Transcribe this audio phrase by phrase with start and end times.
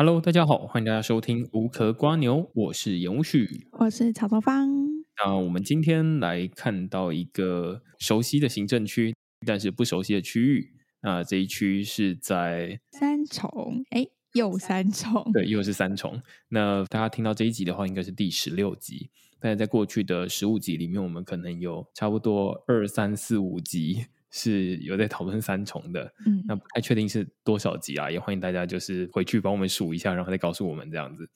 [0.00, 4.66] Hello，大家好，欢迎大家收听无壳瓜牛，我是严旭，我是草头芳。
[5.22, 9.14] 那我们今天来看到一个熟悉的行政区，
[9.46, 10.72] 但是不熟悉的区域。
[11.02, 16.22] 那这一区是在三重，哎，又三重，对，又是三重。
[16.48, 19.10] 那大家听到这一集的话，应该是第十六集。
[19.38, 24.06] 但是在过去的十五集里面，我们可能有差不多二三四五集。
[24.30, 31.28] 是有在讨论三重的，嗯，那不太确定是多少集啊，也欢迎大家就是回去帮我们数一下，然后再告诉我们这样子。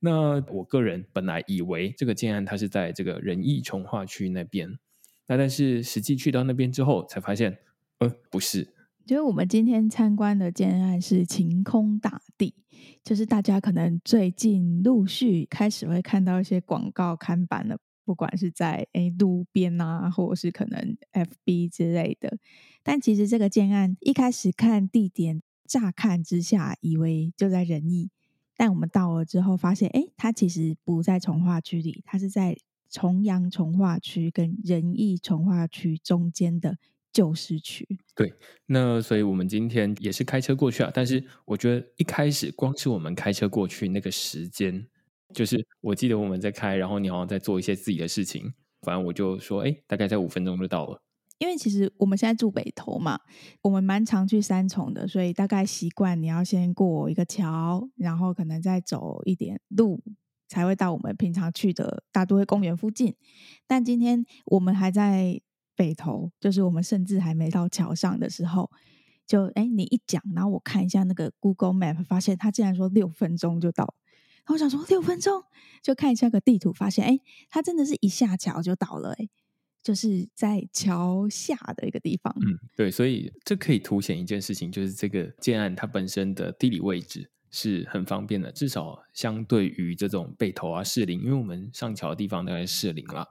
[0.00, 4.78] 那我个人本来以为这个建案它是在这个仁义重化区那边，
[5.26, 7.58] 那但是实际去到那边之后才发现，
[7.98, 8.74] 呃，不是。
[9.04, 12.54] 就是我们今天参观的建案是晴空大地，
[13.02, 17.78] 就是大家可能最近陆续开始会看到一些广告看板了。
[18.08, 22.38] 不管是在诶路边啊，或者是可能 FB 之类的，
[22.82, 28.08] 但其实这个建案一开始看地点，乍看之下以为就在仁义，
[28.56, 32.56] 但我们到了之后发现，诶，它其实不在从化区里，它是在
[32.88, 36.78] 重阳从化区跟仁义从化区中间的
[37.12, 37.86] 旧市区。
[38.14, 38.32] 对，
[38.64, 44.86] 那所以我们今天也是开车过去啊，但是我觉得一开始光是我们开车过去那个时间。
[45.34, 51.02] 就是我记得我们在开，然后你好像在做一些自己的事情，反正我就说，哎，大概在五分钟就到了。
[51.38, 53.20] 因为其实我们现在住北投嘛，
[53.62, 60.02] 我们蛮常去三重的，所以大概习惯你要先过一个桥，然后可能再走一点路，
[60.48, 63.14] 才会到我们平常去的大都会公园附近。
[63.68, 65.40] 但今天我们还在
[65.76, 68.68] 北投，就是我们甚至还没到桥上的时候，
[69.24, 73.94] 就哎，你一讲，然后我看一下那个 Google Map，发现他竟然说六分钟就到。
[74.52, 75.42] 我想说六分钟
[75.82, 79.28] 就看一下个地图，发现哎，它真的是一下桥就到了，哎，
[79.82, 82.34] 就是在桥下的一个地方。
[82.40, 93.26] 嗯，对，所以这可以凸显一件事情，就是这个建案它本身的地理位置是很方便的，至少相对于这种北投啊士林，因为我们上桥的地方大概是士林啦，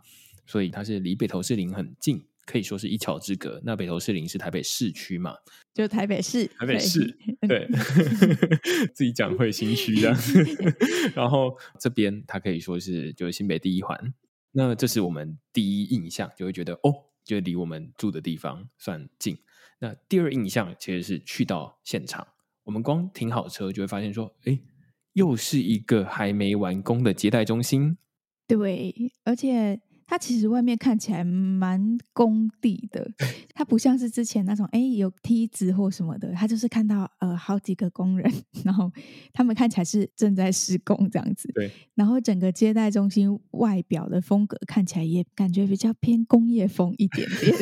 [0.45, 2.23] 所以它是离北投士林很近。
[2.47, 3.61] 可以说是一桥之隔。
[3.63, 5.35] 那北投士林是台北市区嘛？
[5.73, 7.15] 就台北市，台北市，
[7.47, 7.67] 对，
[8.95, 10.17] 自己讲会心虚这样。
[11.13, 14.13] 然后这边它可以说是就是新北第一环。
[14.53, 16.91] 那这是我们第一印象，就会觉得哦，
[17.23, 19.37] 就离我们住的地方算近。
[19.79, 22.25] 那第二印象其实是去到现场，
[22.63, 24.59] 我们光停好车就会发现说，哎，
[25.13, 27.97] 又是一个还没完工的接待中心。
[28.47, 29.79] 对，而且。
[30.07, 33.05] 它其实外面看起来蛮工地的，
[33.53, 38.31] 它不像是之前那种哎有梯子或什么的，它就是看到呃好几个工人，
[38.63, 38.89] 然后
[39.33, 41.51] 他们看起来是正在施工这样子。
[41.53, 47.55] 对，然后整个接待中心外表的风格看起来也感觉比较偏工业风一点点。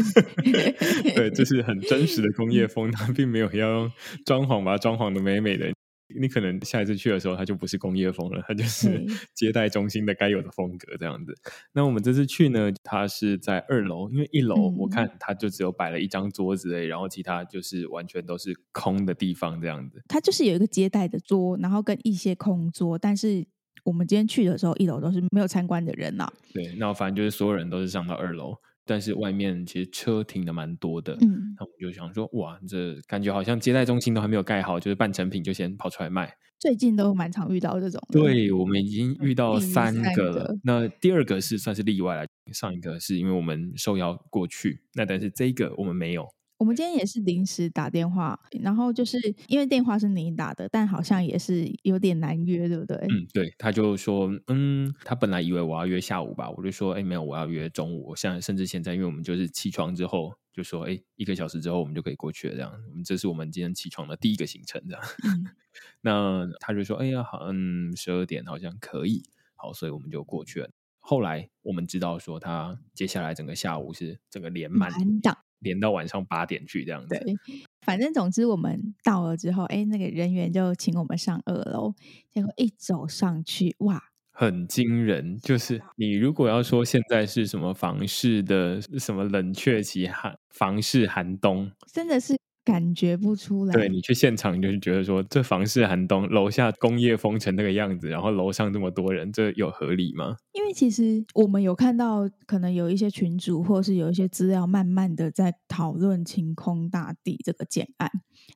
[1.15, 3.91] 对，就是很真实的工业风，它并没有要用
[4.23, 5.73] 装潢把它装潢的美美的。
[6.07, 11.35] 你可能下一次去的时候，它就不是工业风了，它就是 接待中心的该有的风格这样子。
[11.73, 20.03] 那我们这次去呢，它是在二楼，因为一楼我看它就只有摆了一张桌子，然后其他就是完全都是空的地方这样子。
[20.07, 23.45] 它就是有一个接待的桌，然后跟一些空桌，但是
[23.83, 26.31] 我们今天去的时候，一楼都是没有参观的人呐。
[26.53, 28.55] 对，那反正就是所有人都是上到二楼。
[28.85, 36.33] 但是外面其实车停的蛮多的，嗯，那我们就想说，哇，这感觉好像接待中心都还没有盖好，就是半成品就先跑出来卖。
[36.57, 38.01] 最近都蛮常遇到这种。
[38.11, 46.27] 对，我们已经遇到三个了，嗯，那第二个是算是例外了，上一个是因为我们受邀过去，那但是这个我们没有。
[46.57, 49.17] 我们今天也是临时打电话，然后就是
[49.47, 52.95] 因为电话是你打的，但好像也是有点难约，对不对？
[53.09, 58.07] 嗯，对，他就说，嗯，他本来以为我要约下午吧，我就说，哎，没有，我要约中午。
[58.09, 62.71] 我现在甚至现在，因为我们就是起床之后就说，哎，一个小时之后我们就可以过去了，这样。
[62.89, 65.03] 我们这是我们今天起床的第一个行程，这样。
[65.23, 65.45] 嗯、
[66.01, 69.23] 那他就说，哎呀，好，嗯，十二点好像可以，
[69.55, 70.69] 好，所以我们就过去了。
[70.99, 75.37] 后来我们知道说，他接下来整个下午是整个连满档。
[75.65, 77.09] 连到晚上八点去这样子。
[77.09, 77.35] 对，
[77.81, 81.93] 反正总之我们到了之后，哎，那个人员就请我们上二楼。
[82.31, 84.01] 结果一走上去，哇，
[84.31, 85.37] 很惊人！
[85.39, 92.37] 就是你如果要说现在是什么房市的什么冷却期寒，房市寒冬，真的是。
[92.65, 100.35] 感觉不出来，对，你去现场就是觉得说，这房市寒冬，楼下工业风成那个样子，然后楼上这么多人，这有合理吗？
[100.53, 108.09] 因为其实我们有看到，可能有一些群主，或是有一些资料，慢慢的在讨论晴空大地这个建案。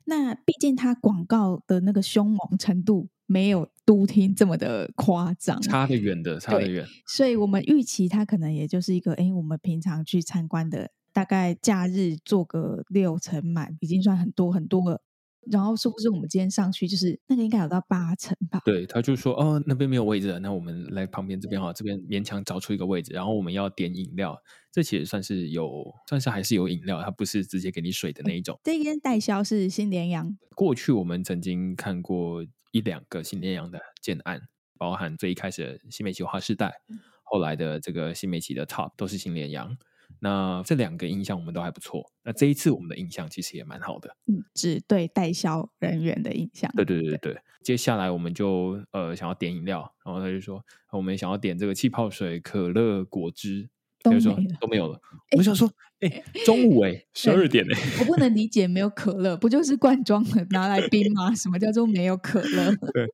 [0.04, 6.84] 那毕竟它广告的那个凶猛程度，没有都厅这么的夸张，差得远的，差得远。
[7.06, 10.90] 所以我们预期它可能也就是一个，哎，我们平常去参观的。
[11.20, 15.02] 大概假日做个六成满，已经算很多很多了。
[15.50, 18.58] 然后是不是我们今天上去就是那个应该有到八成吧？
[18.64, 24.34] 对，他就说哦，那边没有位置，那我们来旁边这边哈，这边勉强找出一个位置，然后我们要点饮料，
[24.72, 28.58] 这其实算是有，算是还是有饮料，它不是直接给你水的那一种。
[28.64, 30.34] 这间代销是新联阳。
[30.56, 34.40] 过去我们曾经看过一两个新联阳的建案，
[34.78, 36.72] 包含最一开始的新美齐华世代，
[37.24, 39.76] 后来的这个新美企的 Top 都是新联阳。
[40.18, 42.10] 那这两个印象我们都还不错。
[42.24, 46.70] 那这一次我们的印象其实也蛮好的，嗯，只对代销人员的印象。
[46.74, 47.40] 对对对对对。
[47.62, 53.68] 接下来我们就呃想要点饮料，然后他就说我们想要点这个气泡水、可乐、果汁，
[54.02, 54.98] 都没说都没有了。
[55.32, 55.70] 欸、我想说，
[56.00, 61.34] 哎、欸，中午哎，十二点哎，我不能理解没有可乐，不就是罐装的拿来冰吗？
[61.36, 62.74] 什么叫做没有可乐？
[62.94, 63.06] 对，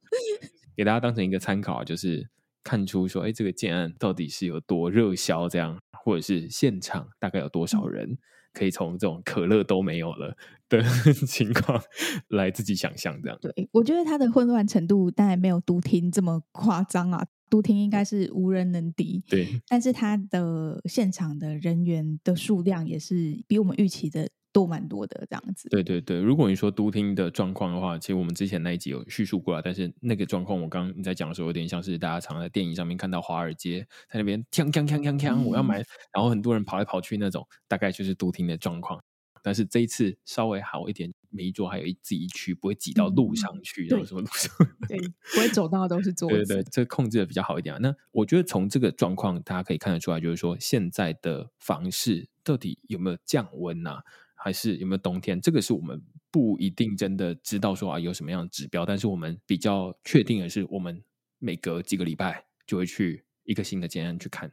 [0.76, 2.28] 给大家当成一个参考，就是
[2.62, 5.76] 看出说，哎，这个建案到底是有多热销这样。
[6.06, 8.16] 或者是现场大概有多少人
[8.52, 10.36] 可以从这种可乐都没有了
[10.68, 10.80] 的
[11.26, 11.82] 情况
[12.28, 13.36] 来自己想象这样？
[13.42, 19.24] 对，我觉得它的混乱程度当然没有都厅这么夸张啊，都厅应该是无人能敌。
[19.28, 24.28] 对，但是它的现场的人员的数量也是比我们预期的。
[24.56, 26.18] 多蛮多的这样子，对对对。
[26.18, 29.60] 如果你说都厅的状况的话，其实我们之前那一集有叙述过了。
[29.60, 38.98] 但是那个状况，我刚刚你在讲的时候，有点像是大家常在电影上面看到华尔街在那边锵锵锵锵锵，我要买，然后很多人跑来跑去那种，大概就是都厅的状况。
[39.42, 44.50] 但是这一次稍微好一点，每一桌还有一自己一区，不会挤到路上去，然后什么路上，
[44.88, 46.44] 对，不会走到都是 桌子。
[46.46, 47.76] 对对，这个控制的比较好一点。
[47.82, 54.02] 那我觉得从这个状况，大家可以看得出来，就是说现在的房市到底有没有降温呐、啊？
[54.46, 55.40] 还是有没有冬天？
[55.40, 56.00] 这个是我们
[56.30, 61.02] 不一定真的知道说啊有什么样的指标，但是我们比较确定的是，我们
[61.40, 64.52] 每隔几个礼拜就会去一个新的建案去看。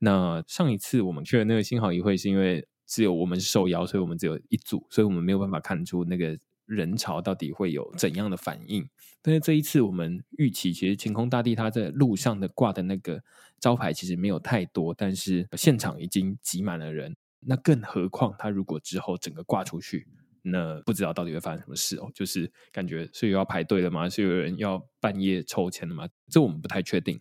[0.00, 8.86] 那上一次我们去的那个新好一会，是因为只有我们是受邀，所以我们只有一组，所以我们没有办法看出那个人潮到底会有怎样的反应。
[9.22, 13.24] 但是这一次我们预期，其实晴空大地它在路上的挂的那个
[13.58, 17.16] 招牌其实没有太多，但是现场已经挤满了人。
[17.40, 20.06] 那更何况，他如果之后整个挂出去，
[20.42, 22.10] 那不知道到底会发生什么事哦。
[22.14, 24.08] 就是感觉是又要排队了吗？
[24.08, 26.06] 是有人要半夜抽签了吗？
[26.28, 27.20] 这我们不太确定。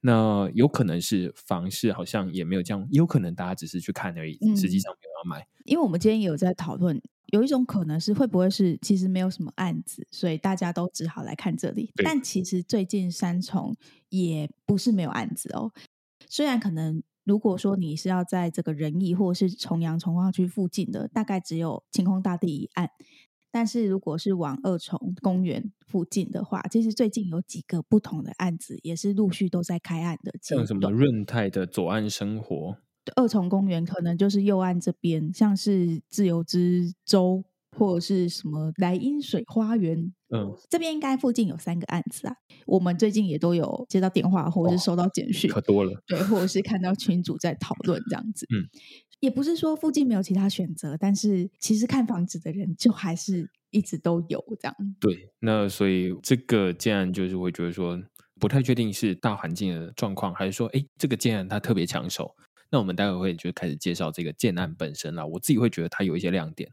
[0.00, 5.42] 那有可能是房市好像也没有这样，有可能大家只是去看而已，实际上没有要买。
[5.42, 11.90] 嗯，因为我们今天也有在讨论，有一种可能是会不会是其实没有什么案子，所以大家都只好来看这里。
[12.04, 13.74] 但其实最近三重
[14.08, 15.72] 也不是没有案子哦，
[16.28, 17.02] 虽然可能。
[17.28, 22.90] 如果说你是要在这个仁义或者是重阳重化区附近的，大概只有晴空大地一案。
[23.50, 30.32] 但是如果是往二重公园附近的话，其实最近有几个不同的案子也是陆续都在开案的。
[30.42, 32.76] 像什么润泰的左岸生活，
[33.16, 37.44] 二重公园可能就是右岸这边，像是自由之洲。
[37.76, 42.34] 或者是什么莱茵水花园，嗯，这边应该附近有三个案子啊。
[42.66, 46.02] 我们最近也都有接到电话，或者是收到简讯，可多了。
[46.06, 48.46] 对，或者是看到群主在讨论这样子。
[48.54, 48.66] 嗯，
[49.20, 54.74] 也不是说附近没有其他选择，但是其实看房子的人就还是一直都有这样。
[55.00, 58.00] 对，那所以这个建案就是会觉得说，
[58.40, 62.34] 不太确定是大环境的状况，还是说，哎，这个建案它特别抢手。
[62.70, 65.26] 那我们待会会就开始介绍这个建案本身了。
[65.26, 66.70] 我自己会觉得它有一些亮点。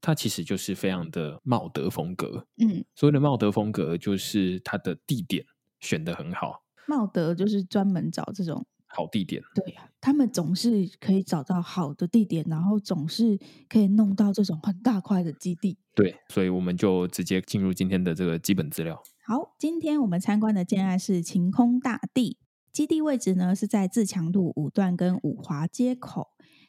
[0.00, 5.44] 它其实就是非常的茂德风格，嗯，所谓的茂德风格就是它的地点
[5.80, 6.62] 选得很好。
[6.86, 15.76] 茂德就是专门找这种好地点，对呀，他们总是可以找到好的地点，然后总是可以弄到这种很大块的基地。
[15.94, 19.02] 对，所以我们就直接进入今天的这个基本资料。
[19.26, 22.38] 好，今天我们参观的建案是晴空大地，
[22.72, 26.28] 基地位置呢是在自强路五段跟五华街口。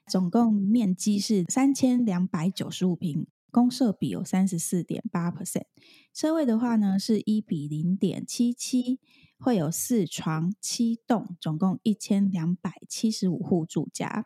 [0.10, 5.66] 总共面积是三千两百九十五平，公设比有三十四点八 percent，
[6.12, 9.00] 车位的话呢是一比零点七七，
[9.38, 14.26] 会有四床七栋，总共一千两百七十五户住家。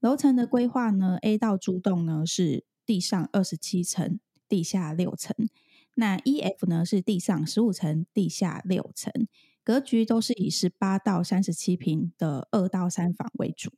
[0.00, 4.18] 楼层的规划呢，A 到 D 栋呢是地上二十七层，
[4.48, 5.36] 地下六层，
[5.94, 9.12] 那 E F 呢是地上十五层，地下六层，
[9.62, 13.70] 格局都是以十八到三十七平的二到三房为主。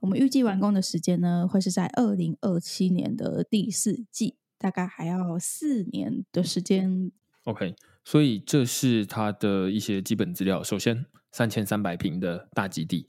[0.00, 7.10] 我们预计完工的时间呢，会是在二零二七年的第四季，大概还要四年的时间。
[7.44, 10.62] OK，所以这是它的一些基本资料。
[10.62, 13.06] 首先，三千三百平的大基地，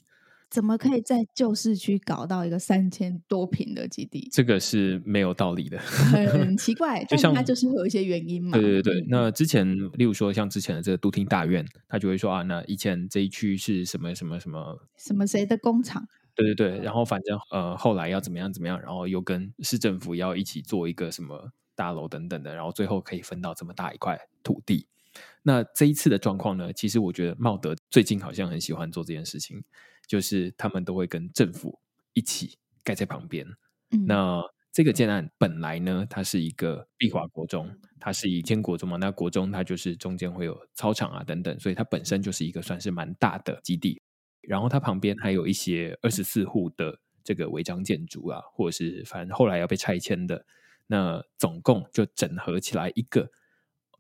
[0.49, 4.27] 怎么可以在旧市区搞到一个三千多平的基地？
[4.31, 7.03] 这个是没有道理的，很 奇怪。
[7.05, 8.51] 就像它就是会有一些原因嘛。
[8.57, 16.07] 对对对，那之前，例如说像之前的这个都厅大院，他就会说啊，那以前这一区是什么什么什么什么谁的工厂？
[16.39, 24.87] 对对对，然后反正呃后来要怎么样怎么样，然后又跟市政府要一起做一个什么大楼等等的，然后最后可以分到这么大一块土地。
[25.43, 29.63] 那这一次的状况呢，其实我觉得茂德最近好像很喜欢做这件事情，
[30.07, 31.79] 就是他们都会跟政府
[32.13, 33.45] 一起盖在旁边。
[33.91, 34.41] 嗯、那
[34.71, 38.97] 这个建案本来呢，它是一个碧华国中，它是以间国中嘛。
[38.97, 43.99] 那国中它就是中间会有操场啊等等，所以它本身就是一个算是蛮大的基地。
[44.49, 50.43] 然后它旁边还有一些二十四户的这个违章建筑啊，或者是反正后来要被拆迁的，
[50.87, 53.29] 那总共就整合起来一个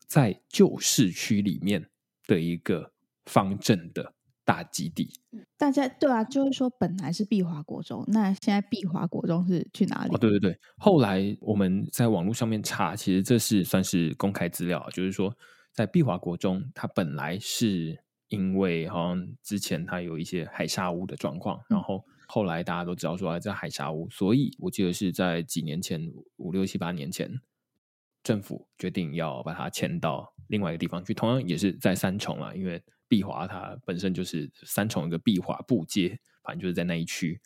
[0.07, 1.87] 在旧市区里面
[2.25, 2.91] 的一个
[3.25, 4.15] 方正的。
[4.45, 5.13] 大基地，
[5.59, 10.15] 大家对啊，就是说本来是碧华国中，那现在碧华国中是去哪里？
[10.15, 15.31] 哦，对对对，后来我们在网络上面查，其实这是算是公开资料，就是说
[15.71, 27.29] 在碧华国中，它本来是因为好像之前它有一些海沙屋的状况，嗯、然后后来大家都知道说在海沙屋，所以我记得是在几年前，五六七八年前，
[28.23, 32.81] 政府决定要把它迁到另外一个地方去，同样也是在三重啊，因为。
[33.09, 37.41] 碧华它本身就是三重一个碧华布街，反正就是在那一区。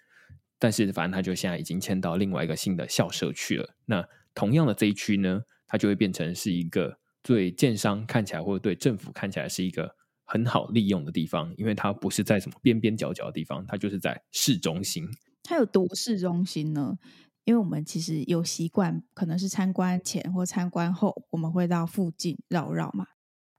[0.60, 3.74] 但是反正它就现在已经迁到另外一个新的校舍去了。
[3.86, 15.08] 那同样的这一区呢，它就会变成是一个对建商看起来或者对政府看起来是一个很好利用的地方，因为它不是在什么边边角角的地方，它就是在市中心。
[15.44, 16.98] 它有多市中心呢？
[17.44, 23.06] 因为我们其实有习惯，可能是参观前或参观后，我们会到附近绕绕嘛。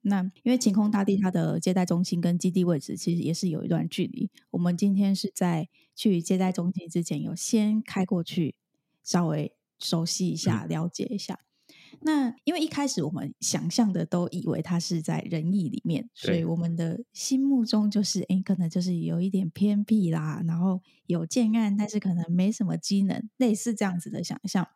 [0.00, 4.30] 那因为晴空大地它的接待中心跟基地位置其实也是有一段距离。
[4.50, 8.54] 我们今天是在去接待中心之前，有先开过去，
[9.02, 11.35] 稍微熟悉一下，了解一下。
[11.35, 11.44] 嗯、
[12.07, 24.69] 那因为一开始我们想象的都以为它是在仁义里面，所以我们的心目中就是，哎，可能就是有一点偏僻啦，然后有建案，但是可能没什么机能，类似这样子的想象。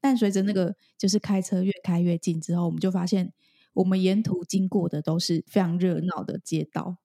[0.00, 3.32] 但随着那个就是开车越开越近之后，我们就发现。
[3.74, 6.96] 我们沿途经过的都是非常热闹的街道，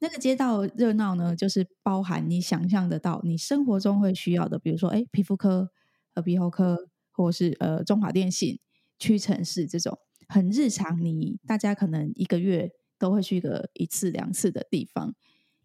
[0.00, 5.70] 那个街道热闹呢，就是包含你想象得到你生活中会需要的，比如说，哎，皮肤科、
[6.16, 6.76] 耳鼻喉科，
[7.10, 8.58] 或是呃中华电信、
[9.00, 15.16] 屈臣氏这种很日常，你大家可能一个月都会去个一次两次的地方，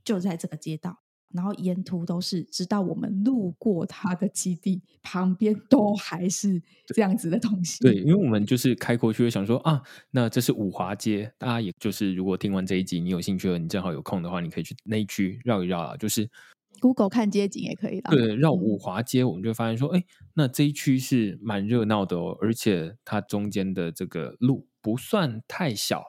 [0.04, 1.02] 就在这个街道。
[1.34, 6.62] 然后沿途都是，直到我们路过它的基地旁边，都还是
[6.94, 7.84] 这样子的东西。
[7.84, 11.30] 对，因为我们就是开过去，会想说啊，那这是五华街。
[11.38, 15.98] 大家也就是，如果听完这一集，你有兴趣了，你正好有空的话，你可以去那一区绕一绕啊。
[15.98, 16.30] 就是
[16.80, 18.12] Google 看街景也可以啦。
[18.12, 26.04] 对，绕五华街，我们就发现说，哎、嗯，那这一区是蛮热闹的哦，而且它中间的这个路不算太小，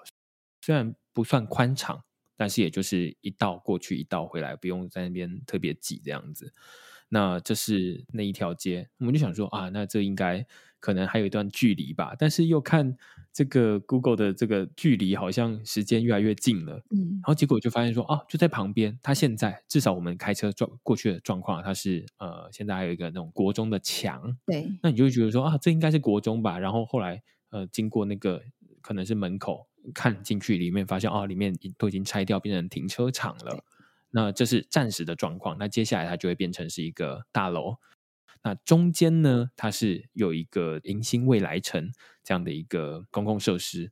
[0.60, 2.02] 虽然不算宽敞。
[2.38, 6.52] 但是也就是一道过去一道回来，不用在那边特别挤这样子。
[7.08, 10.46] 那这是那一条街，我们就想说啊，那这应该
[10.86, 12.14] 可能还有一段距离吧。
[12.16, 12.96] 但是又看
[13.32, 16.80] 这个 Google 的这个距离，好像时间越来越近了。
[16.90, 18.96] 嗯，然后结果就发现说啊，就在旁边。
[19.02, 24.36] 它现在至少我们开车撞过去的状况，它是呃，现在还有一个那种国中的墙。
[24.46, 26.58] 对，那你就会觉得说啊，这应该是国中吧。
[26.58, 28.40] 然后后来呃，经过那个
[28.80, 29.66] 可能是门口。
[29.94, 33.62] 看进去里面，发现哦，里面都已经拆掉，变成停车场了。
[34.10, 35.56] 那这是暂时的状况。
[35.60, 37.76] 那接下来它就会变成是一个大楼。
[38.46, 41.90] 那中间呢，它是有一个迎新未来城
[42.22, 43.90] 这样的一个公共设施，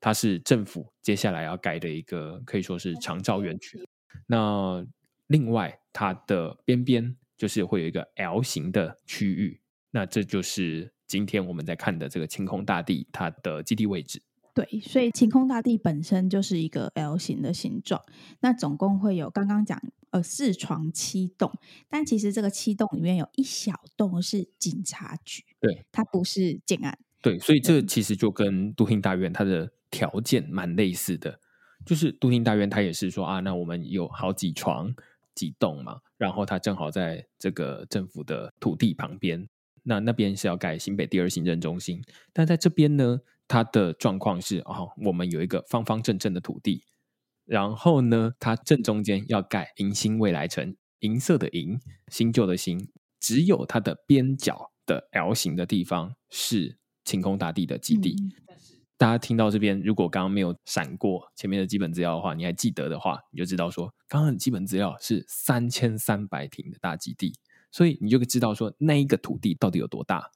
[0.00, 3.88] 它是政府接下来要盖的一个可以说是长照园区。
[4.26, 4.84] 那
[5.28, 9.60] 另外它的边边就是会有一个 L 型的区域。
[9.92, 14.20] 那这就是今天我们在看的这个晴空大地它的基地位置。
[14.54, 18.02] 对，所以晴空大地本身就是一个 L 型的形状。
[18.40, 21.52] 那总共会有刚刚讲呃四床七栋，
[21.88, 26.98] 但其实这个七栋里面有一小栋是警察局，对，它不是建案。
[27.20, 31.40] 对，所以这其实就跟都厅大院它的条件蛮类似的，
[31.84, 34.94] 就是都厅大院它也是说啊，那我们有好几床
[35.34, 39.48] 几栋嘛，然后它正好在这个政府的土地旁边，
[39.82, 43.20] 那那边是要盖新北第二行政中心，但在这边呢。
[43.50, 46.84] 它的状况是哦，我们有一个方方正正的土地，
[47.48, 56.76] 然后呢，它正中间要盖迎新未来城，银色的银，新旧的新，只有它的边角的 L 型的地方是
[57.06, 58.14] 晴空大地的基地。
[58.20, 58.32] 嗯、
[58.98, 67.32] 大家听到这边，如果刚刚没有闪过前面的基本资料的话，你还记得的话，你就知道说，刚刚的基本资料是三千三百平的大基地，
[67.72, 70.30] 所以你就知道说那一个土地到底有多大。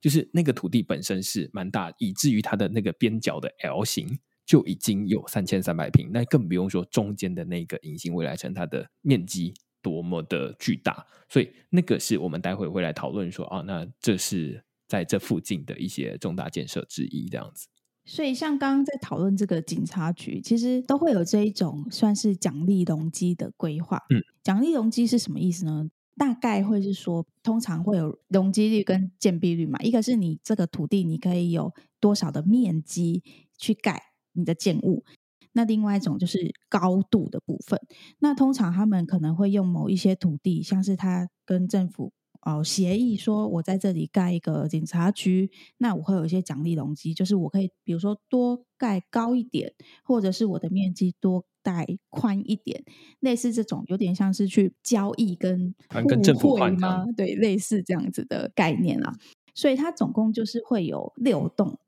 [0.00, 9.52] 就是那个土地本身是蛮大，以至于它的那个边角的 L 型就已经有三千三百平，那更不用说中间的那个隐形未来城，它的面积
[9.82, 11.04] 多么的巨大。
[11.28, 17.68] 所以那个是我们待会会来讨论说啊，那这是在这附近的一些重大建设之一，这样子。
[18.06, 24.02] 所以，像刚刚在讨论这个警察局，其实都会有这一种算是奖励容积的规划。
[24.08, 25.90] 嗯，奖励容积是什么意思呢？
[26.16, 29.78] 大概会是说，通常会有容积率跟建蔽率嘛。
[29.80, 33.22] 一个是你这个土地你可以有多少的面积
[33.58, 34.07] 去盖
[34.38, 35.04] 你的建物，
[35.52, 37.78] 那另外一种就是高度的部分。
[38.20, 42.12] 那通常他们可能会用某一些土地，像是他跟政府。
[42.42, 52.84] 哦，协议说，我在这里盖一个警察局，那我会有一些奖励容积，就是我可以，比如说多盖高一点，或者是我的面积多盖宽一点，
[53.18, 55.74] 类似这种，有点像是去交易跟
[56.08, 57.04] 跟政府换吗？
[57.16, 59.16] 对，类似这样子的概念啊。
[59.52, 61.80] 所以它总共就是会有六栋，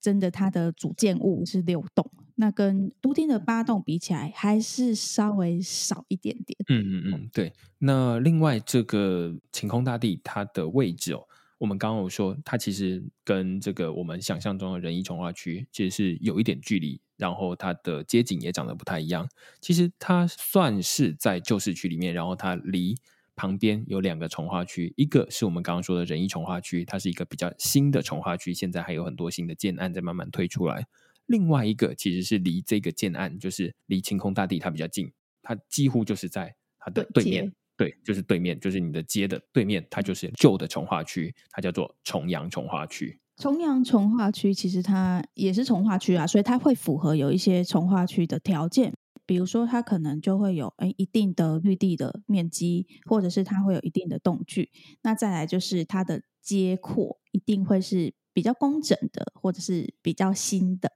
[0.00, 2.10] 真的，它的主建物是六栋。
[2.36, 6.56] 那跟都厅的八栋比起来，还是稍微少一点点。
[6.68, 7.52] 嗯嗯嗯，对。
[7.78, 11.22] 那另外这个晴空大地它的位置哦，
[11.58, 19.28] 我们刚刚有说，它其实跟这个我们想象中的仁义重化区其实是有一点距离，然后它的街景也长得不太一样。
[19.60, 22.96] 其实它算是在旧市区里面，然后它离
[23.40, 30.86] 旁边有两个从化区，一个是我们刚刚说的仁义从化区，它是一个比较新的从化区，现在还有很多新的建案在慢慢推出来。
[31.24, 43.18] 另外一个其实是离这个建案，就是离晴空大地它比较近，它几乎就是在它的对面，对，对，就是对面，就是你的街的对面，它就是旧的从化区，它叫做重阳从化区。
[43.38, 48.92] 重阳从化区其实它也是从化区啊，所以它会符合有一些从化区的条件，
[49.30, 54.72] 比如说它可能就会有诶一定的绿地的面积，或者是它会有一定的栋距，
[55.02, 60.90] 那再来就是它的街廓一定会是比较工整的，或者是比较新的。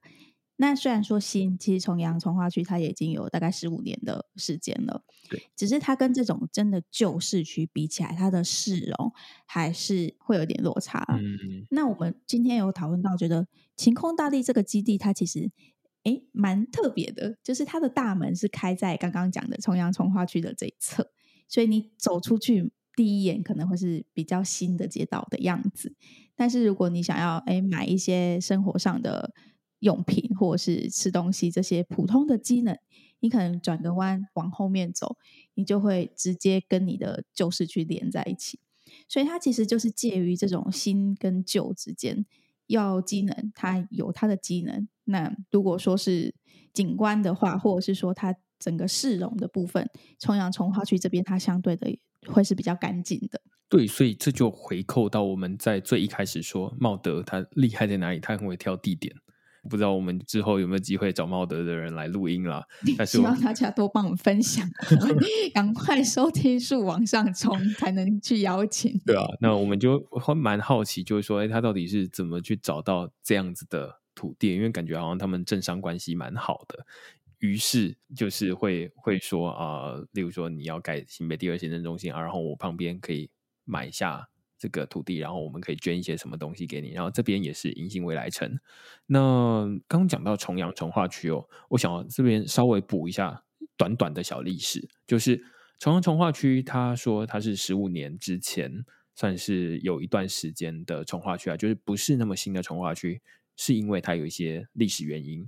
[0.56, 9.12] 那虽然说新，其实重阳重划区它也已经有大概十五年的时间了，对，只是它跟这种真的旧市区比起来，它的市容
[9.46, 11.06] 还是会有点落差。
[11.08, 15.52] 嗯，那我们今天有讨论到，觉得晴空大地这个基地，它其实
[16.04, 21.10] 诶蛮特别的，就是它的大门是开在刚刚讲的重阳从化区的这一侧，
[21.48, 25.94] 所以你走出去第一眼可能会是比较新的街道的样子，
[26.34, 29.34] 但是如果你想要诶买一些生活上的。
[29.80, 32.74] 用品或者是吃东西这些普通的机能，
[33.20, 35.18] 你可能转个弯往后面走，
[35.52, 38.58] 你就会直接跟你的旧市区连在一起。
[39.10, 42.24] 所以它其实就是介于这种新跟旧之间。
[42.66, 44.88] 要机能，它有它的机能。
[45.04, 46.34] 那如果说是
[46.72, 51.88] 景观的话，或者是说它整个市容的部分，重阳重化区这边它相对的
[52.26, 53.40] 会是比较干净的。
[53.68, 59.14] 对，所以这就回扣到我们在最一开始说茂德它厉害在哪里，它很会挑地点。
[59.68, 62.64] 不知道我们之后有没有机会找茂德的人来录音啦？
[62.96, 64.68] 但是希望大家多帮我们分享，
[65.52, 68.98] 赶快收听数往上冲，才能去邀请。
[69.06, 74.54] 对啊，那我们就会蛮好奇，就是说，哎，他到底是怎么去找到这样子的土地？
[74.54, 76.84] 因为感觉好像他们政商关系蛮好的，
[77.38, 83.30] 于是就是会会说啊、呃，例如说你要盖新北第二行政中心啊，然后我旁边可以
[83.64, 84.28] 买下。
[84.64, 88.58] 这个土地，然后我们可以捐一些什么东西给你，然后这边也是迎新未来城。
[89.04, 93.44] 那刚讲到重阳重化区哦，我想要这边稍微补一下
[93.76, 95.44] 短短的小历史，就是
[95.78, 98.72] 重阳重化区，他说他是十五年之前
[99.14, 103.20] 算是有一段时间的重化区啊，就是不是那么新的重化区，
[103.54, 105.46] 是因为它有一些历史原因。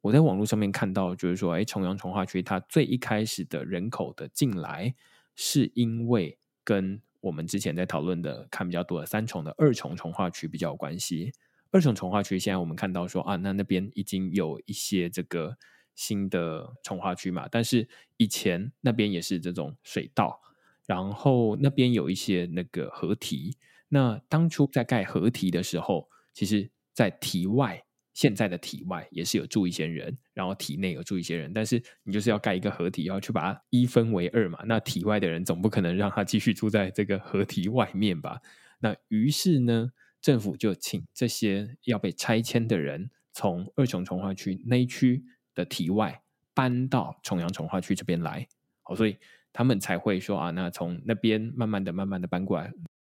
[0.00, 4.94] 我在网络上面看到，就是说，哎，重阳重化区它最一开始的人口的进来，
[5.34, 11.32] 是因为跟我们之前在讨论的看比较多的三重的二重重化区比较有关系。
[11.70, 15.56] 二重重化区现在我们看到说啊，那那边已经有一些这个
[15.94, 20.40] 新的重化区嘛，但是以前那边也是这种水道，
[20.86, 23.56] 然后那边有一些那个河堤。
[23.88, 27.84] 那当初在盖河堤的时候，其实在堤外。
[28.18, 34.58] 现在的体外也是有住一些人，然后体内有住一些人，但是你就是要盖一个合体，要去把它一分为二嘛。
[34.66, 38.40] 那体外的人总不可能让他继续住在这个合体外面吧？
[38.80, 45.22] 那于是呢，政府就请这些要被拆迁的人从二重重化区那一区
[45.54, 46.20] 的体外
[46.52, 48.48] 搬到重阳重化区这边来。
[48.82, 49.16] 好，所以
[49.52, 52.72] 他们才会说啊，那从那边慢慢的、慢慢的搬过来。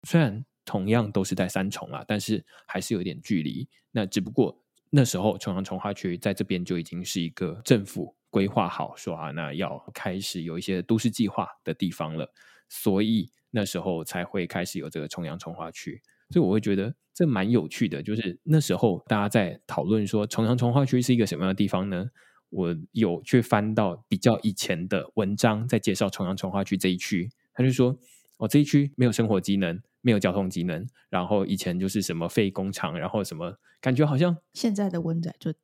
[0.07, 3.67] 虽然同样都是在三重啊，但是还是有点距离。
[3.91, 4.62] 那只不过。
[4.95, 12.31] 那时候，重阳重划区在这边就已经是一个政府规划好说啊，那要开始有一些都市计划的地方了，
[12.69, 15.99] 所以那时候才会开始有这个重阳重划区。
[16.29, 22.05] 所以我会觉得这蛮有趣的，就是那时候大家在讨论说重阳重划区是一个什么样的地方呢？
[22.51, 27.97] 我有去翻到比较以前的文章，在介绍重阳重划区这一区，他就说
[28.37, 35.51] 哦，这一区没有生活机能，没有交通机能，然后以前就是什么废工厂，然后什么感觉好像现在的温仔就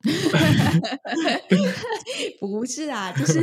[2.40, 3.40] 不是啊，就是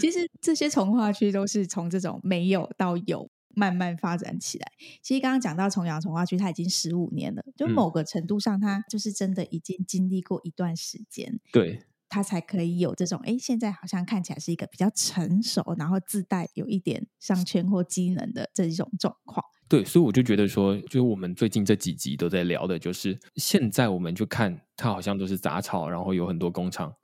[0.00, 4.72] 其实这些从化区都是从这种没有到有慢慢发展起来。
[5.02, 11.38] 其实刚刚讲到重阳从化区，它已经十五年了，就某个程度上，它就是真的已经经历过一段时间。
[11.52, 11.82] 对。
[12.08, 19.44] 它才可以有这种哎，现在好像看起来是一个比较成熟，然后自带有一点商圈或机能的这种状况。
[19.68, 26.94] 对，所以我就觉得说，就是我们最近这几集都在聊的，就是现在我们就看它好像都是杂草，然后有很多工厂，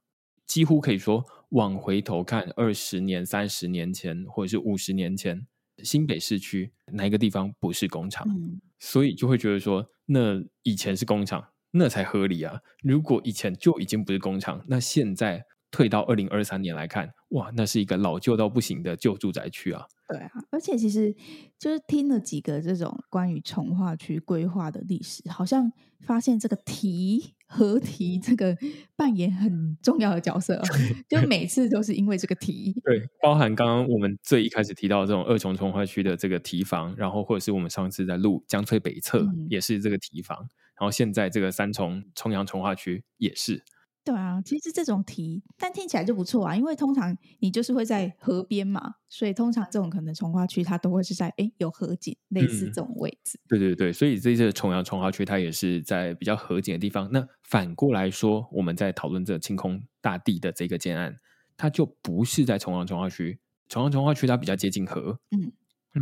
[0.46, 5.46] 几乎可以说往回头看二十年、三十年前，或者是五十年前，
[5.83, 8.27] 新北市区哪一个地方不是工厂？
[8.29, 11.48] 嗯，所以就会觉得说，那以前是工厂。
[11.75, 12.61] 那才合理啊！
[12.83, 19.85] 如果以前就已经不是工厂，那现在退到二零二三年来看，哇，那是一个老旧到不行的旧住宅区啊！
[20.09, 21.14] 对啊，而且其实
[21.59, 28.57] 就是听了几个这种关于从化区规划的历史，好像发现这个提”和“提这个
[28.97, 30.61] 扮演很重要的角色，
[31.09, 32.75] 就每次都是因为这个提。
[32.85, 40.38] 对，包含刚刚我们最一开始提到这种二重重化区的这个提防，然后或者是我们上次在录江翠北侧、嗯、也是这个提防。
[40.79, 43.62] 然后现在这个三重重阳重化区也是，
[44.05, 53.38] 对啊，其实这种题，但听起来就不错啊，因为通常你就是会在河边嘛，所以通常这种可能从化区它都会是在哎有河景类似这种位置。
[53.38, 57.09] 嗯、对对对，所以这些重阳重化区它也是在比较河景的地方。
[57.12, 61.15] 那反过来说，我们在讨论这清空大地的这个建案，
[61.57, 63.38] 它就不是在重阳重化区，
[63.69, 65.53] 重阳重化区它比较接近河，嗯。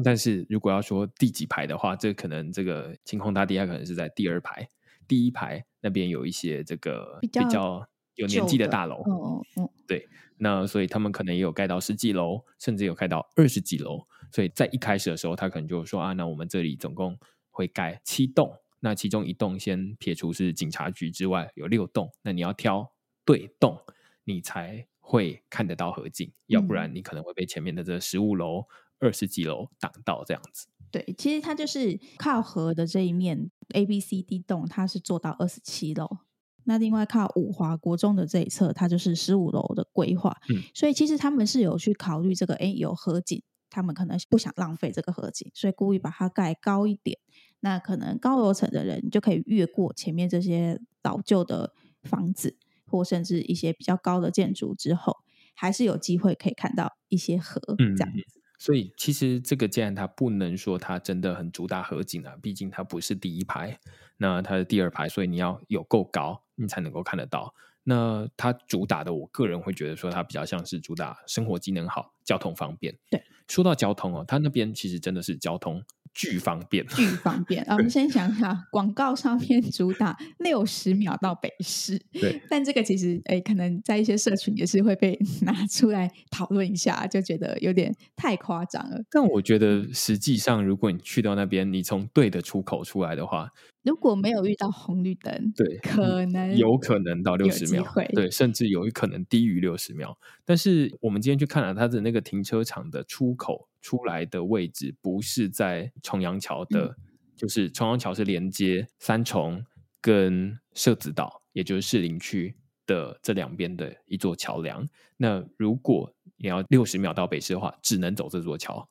[0.04, 4.70] 但是如果要说第几排的话，这可能这个清空大地，它可能是在第二排，
[5.10, 14.06] 第一排那边有一些这个比较有年纪的大楼，嗯嗯，对，那所以他们可能也有盖到十几楼，甚至有盖到二十几楼。
[14.30, 17.18] 所以在一开始的时候，他可能就说啊，那我们这里总共
[17.50, 22.88] 会盖七栋，那其中一栋先撇除是警察局之外，有六栋，那你要挑
[23.24, 23.76] 对栋，
[24.22, 28.64] 你才会看得到河景，嗯，要不然你可能会被前面的这十五楼。
[29.02, 36.18] 二十几楼挡到这样子，对，其实它就是靠河的这一面 A、B、C、D 栋，它是做到二十七楼。
[36.64, 40.36] 那另外靠五华国中的这一侧，它就是十五楼的规划。
[40.50, 47.18] 嗯，所以其实他们是有去考虑这个，哎，有河景，他们可能不想浪费这个河景，所以故意把它盖高一点。
[47.60, 52.56] 那可能高楼层的人就可以越过前面这些老旧的房子，
[52.86, 55.16] 或甚至一些比较高的建筑之后，
[55.54, 58.38] 还是有机会可以看到一些河这样子。
[58.38, 63.80] 嗯所以其实这个既然它不能说它真的很主打河景啊，毕竟它不是第一排，
[64.18, 67.54] 那它是第二排，所以你要有够高，你才能够看得到。
[67.84, 72.94] 那它主打的，我个人会觉得说它比较像是主打生活机能好，交通方便。
[73.10, 75.82] 对，说到交通哦，它那边其实真的是交通。
[76.12, 77.62] 巨方便，巨方便。
[77.64, 82.42] 啊， 我们先想一下，广告上面主打六十秒到北市，对。
[82.50, 89.00] 但这个其实，哎，可能在一些社群也是会被 拿出来讨论一下，就觉得有点太夸张了。
[89.10, 93.50] 但我觉得，实际上，如果你去到那边，你从对的出口出来的话。
[93.82, 100.18] 如果没有遇到红绿灯，对，可能有可能到六十秒，对，甚至有可能低于六十秒。
[100.44, 106.96] 但是我们今天去看了它的那个停车场的出口出来的位置，不是在重阳桥的，嗯、
[107.36, 109.64] 就是重阳桥是连接三重
[110.00, 114.88] 跟社子岛，也就是士林区的这两边的一座桥梁。
[115.16, 118.88] 那如果你要六十秒到北市的话，只能走这座桥，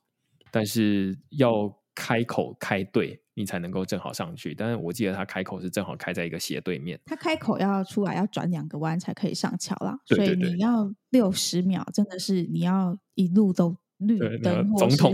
[0.51, 3.21] 但是要开口开对。
[3.35, 6.99] 你才能够正好上去，但是我记得他开口是正好开在一个斜对面。
[7.05, 15.13] 他开口要出来要转两个弯才可以上桥啦，对对对，所以你要六十秒，真的是你要一路都绿灯，总统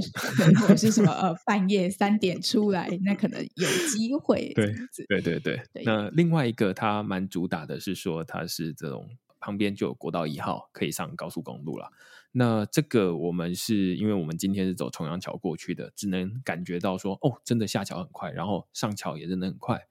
[0.62, 4.54] 或者是什么呃半夜三点出来，那可能有机会。
[4.54, 4.74] 对
[5.08, 5.84] 对对对，对。
[5.84, 11.92] 那另外一个它蛮主打的是说，它是这种旁边就有国道一号可以上高速公路了。
[12.32, 19.88] 那这个我们是因为我们今天是走重阳桥过去的，只能感觉到说，哦，真的下桥很快，然后上桥也真的很快。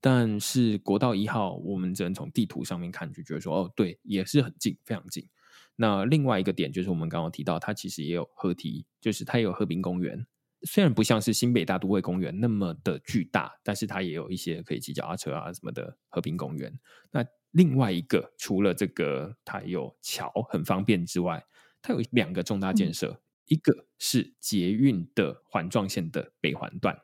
[0.00, 5.28] 但是国道一号，我们只能从地图上面看，就觉得说，哦，对，也是很近，非常近。
[5.76, 10.26] 那另外一个点就是我们刚刚提到，它其实也有河堤，就是它也有河滨公园，
[10.62, 16.72] 虽然不像是新北大都会公园那么的巨大，但是它也有一些可以骑脚踏车啊什么的和平公园。
[17.10, 21.44] 那另外一个，除了这个它有桥很方便之外，
[21.80, 26.96] 它有两个重大建设，嗯，一个是捷运的环状线的北环段。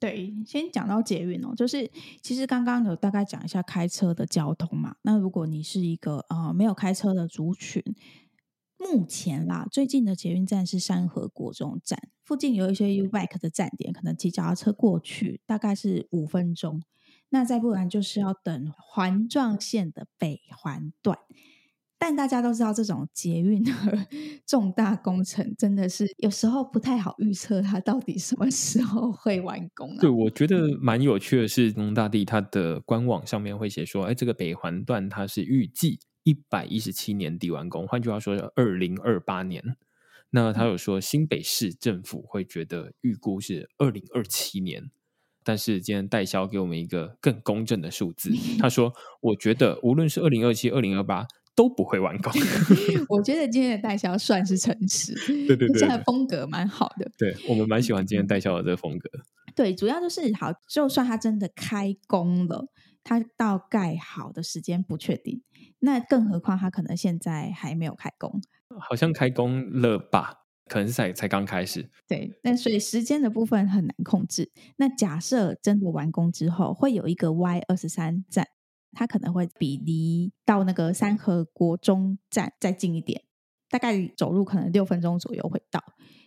[0.00, 1.90] 对，先讲到捷运哦，就是
[2.22, 4.94] 其实刚刚有大概讲一下开车的交通嘛。
[5.02, 7.82] 那如果你是一个呃没有开车的族群，
[8.76, 16.80] 目前啦，最近的捷运站是山河国中站，附近有一些 U-Bike 的站点，可能骑脚踏车过去大概是五分钟。
[17.30, 21.18] 那再不然就是要等环状线的北环段。
[22.00, 23.72] 但大家都知道，这种捷运的
[24.46, 29.96] 重大工程真的是有时候不太好预测，它到底什么时候会完工啊？
[30.00, 39.76] 对，我觉得蛮有趣的是，东大地它的官网上面会写说，哎，这个北环段它是预计一百一十七年底完工，换句话说，二零二八年。
[40.30, 44.90] 那他有说，新北市政府会觉得预估是二零二七年，
[45.42, 48.30] 但是今天代销给我们一个更公正的数字，
[48.60, 51.26] 他说，我觉得无论是二零二七、二零二八。
[51.58, 52.32] 都不会完工。
[53.10, 55.12] 我觉得今天的代销算是诚实，
[55.48, 57.10] 对对对，现在风格蛮好的。
[57.18, 59.10] 对，我们蛮喜欢今天代销的这个风格。
[59.56, 62.68] 对，主要就是好，就算它真的开工了，
[63.02, 65.42] 它到盖好的时间不确定。
[65.80, 68.40] 那更何况它可能现在还没有开工，
[68.78, 70.44] 好像开工了吧？
[70.68, 71.90] 可能是才才刚开始。
[72.06, 74.52] 对，那所以时间的部分很难控制。
[74.76, 78.46] 那假设真的完工之后，会有一个 Y 二十三站。
[78.92, 83.22] 它可能会比离到那个三河国中站再近一点，
[83.68, 85.82] 大概走路可能六分钟左右会到。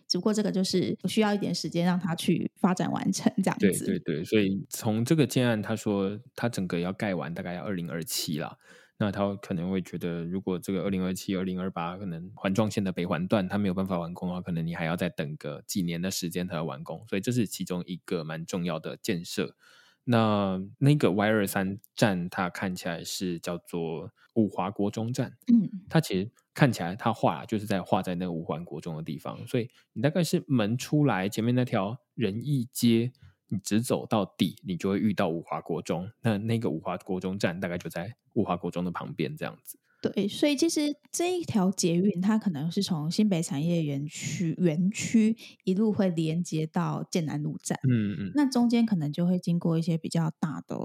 [0.08, 3.86] 只不过这个就是需要一点时间让它去发展完成这样子。
[3.86, 8.58] 对对对，所以从这个建案，他说他整个要盖完大概要二零二七了。
[8.98, 17.04] 那他可能会觉得，如果这个二零二七、二零二八可能环状线的北环段它没有办法完工的话，可能你还要再等个几年的时间才要完工。
[17.08, 19.56] 所以这是其中一个蛮重要的建设。
[20.04, 25.36] 那那个 Y 二三站，它看起来是叫做五华国中站。
[25.52, 33.12] 嗯，它其实看起来，它画就是在画在那个五环国中的地方，所以你大概是门出来前面那条仁义街，
[33.48, 36.10] 你直走到底，你就会遇到五华国中。
[36.20, 39.78] 那那个五华国中站，大概就在五华国中的旁边，这样子。
[40.02, 50.76] 对，所以其实这一条捷运，它可能是从新北产业园区园区一路会连接到剑南路站，嗯嗯，那中间可能就会经过一些比较大的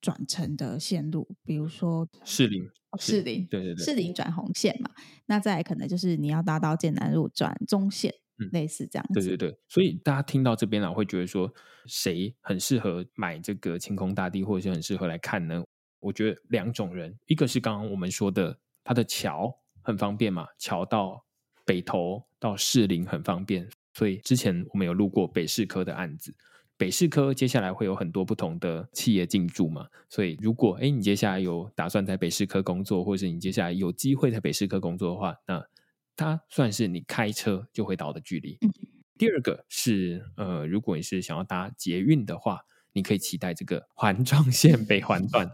[0.00, 4.90] 转乘的线路，比如说士林，士林，对对对，士林转红线嘛，
[5.26, 11.54] 那再来可能就是你要搭到剑南路转中线，嗯，类似这样子，对对对，所以大家听到这边了，会觉得说
[11.86, 15.62] 谁很适合买这个晴空大地，或者是很适合来看呢？
[16.04, 18.58] 我觉得两种人，一个是刚刚我们说的。
[18.86, 21.24] 它的桥很方便嘛，桥到
[21.64, 26.34] 北投到士林很方便，所以之前我们有录过北市科的案子。
[26.76, 35.66] 北市科接下来会有很多不同的企业进驻嘛，所以如果诶你接下来有打算在北市科工作，或者是你接下来有机会在北市科工作的话，那
[36.14, 38.58] 它算是你开车就会到的距离。
[38.60, 38.70] 嗯、
[39.16, 42.60] 第二个是呃，如果你是想要搭捷运的话，
[42.92, 45.50] 你可以期待这个环状线北环段。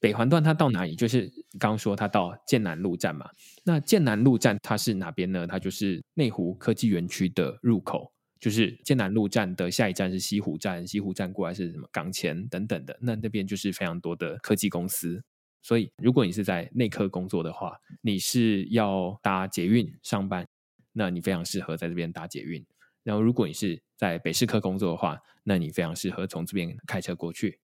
[0.00, 0.96] 北环段它到哪里？
[0.96, 3.28] 就是刚刚说它到剑南路站嘛。
[3.64, 5.46] 那剑南路站它是哪边呢？
[5.46, 8.10] 它就是内湖科技园区的入口。
[8.40, 12.98] 就是剑南路站的下一站是西湖站，西湖站过来是什么港前等等的。
[13.02, 15.22] 那那边就是非常多的科技公司。
[15.60, 20.48] 所以如果你是在内科工作的话，你是要搭捷运上班，
[20.94, 22.64] 那你非常适合在这边搭捷运。
[23.02, 27.58] 然后如果你是在北市科工作的话，那你非常适合从这边开车过去。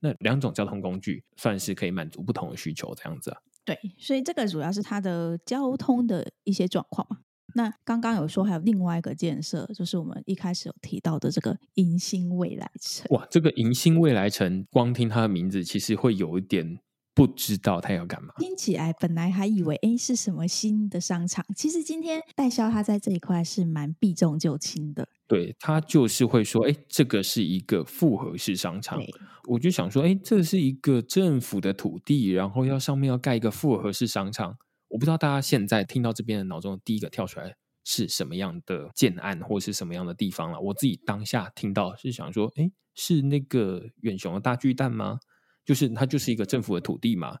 [0.00, 3.38] 那两种交通工具算是可以满足不同的需求，这样子啊？
[3.64, 7.18] 对，所以这个主要是它的交通的一些状况嘛。
[7.54, 13.06] 那刚刚有说还有另外一个建设，就是我们一开始有提到的这个迎新未来城。
[13.10, 16.78] 哇，这个迎新未来城，光听它的名字，其实会有一点。
[17.16, 18.34] 不知道他要干嘛？
[18.36, 25.08] 听起来本来还以为哎是什么新的商场，其实今天代销他在这一块是蛮避重就轻的。
[25.26, 29.02] 对，他就是会说，哎，这个是一个复合式商场。
[29.48, 34.54] 我就想说，哎，这是一个政府的土地，然后要上面要盖一个复合式商场。
[34.88, 40.60] 我不知道大家现在听到这边的脑中第一个跳出来是什么样的建案，或是什么样的地方了。
[40.60, 45.18] 我自己当下听到是想说，哎，是那个远雄的大巨蛋吗？
[45.66, 47.36] 就是它就是一个政府的土地嘛，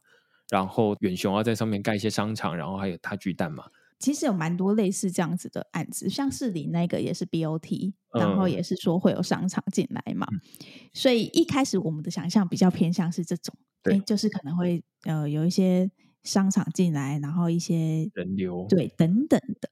[0.50, 3.64] 然后远雄要在上面盖一些商场，然后还有大巨蛋嘛。
[3.98, 10.26] 其实有蛮多类似这样子的案子，像市里那个也是 BOT，然后也是说会有商场进来嘛。
[10.30, 10.40] 嗯、
[10.92, 15.90] 所以一开始我们的想象比较偏向是这种，对，就是可能会呃有一些
[16.24, 19.70] 商场进来，然后一些人流，对，等等的。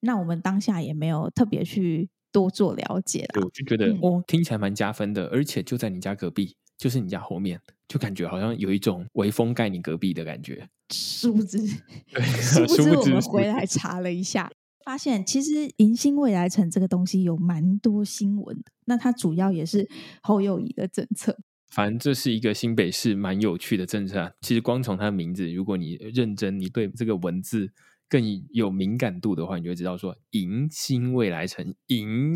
[0.00, 6.56] 那我们当下也没有特别去多做了解了，我就觉得、嗯、哦，听起来蛮加分的，而且就在你家隔壁。
[6.78, 10.66] 就是你家后面，就感觉好像有一种微风盖你隔壁的感觉。
[10.90, 11.58] 殊不知，
[12.16, 14.50] 殊不知我们回来查了一下，
[14.84, 18.72] 发现其实迎新未来城这个东西有蛮多新闻的。
[18.86, 19.86] 那它主要也是
[20.22, 21.36] 侯友宜的政策。
[21.68, 24.32] 反正这是一个新北市蛮有趣的政策啊。
[24.40, 27.70] 其实光从它的名字，如果你认真，你对这个文字
[28.08, 32.34] 更有敏感度的话，你就会知道说迎新未来城，银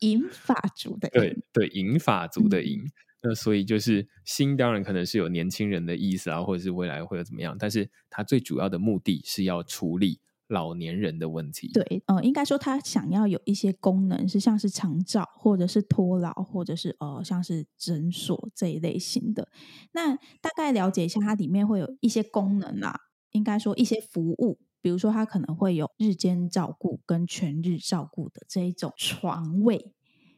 [0.00, 2.80] 银发族的对对，银发族的银。
[2.80, 2.90] 嗯、
[3.26, 11.70] 那所以就是新，当然可能是有年轻人的意思啊，或者是未来会有怎么样，但是它最主要的目的是要处理老年人的问题。
[11.72, 19.48] 对，呃，应该说他想要有一些功能，是像是长照，或者是托老，或者是呃，像是诊所这一类型的。
[19.92, 23.00] 那大概了解一下，它里面会有一些功能啦，
[23.32, 24.58] 应该说一些服务。
[24.82, 29.94] 比如说，它可能会有日间照顾跟全日照顾的这一种床位，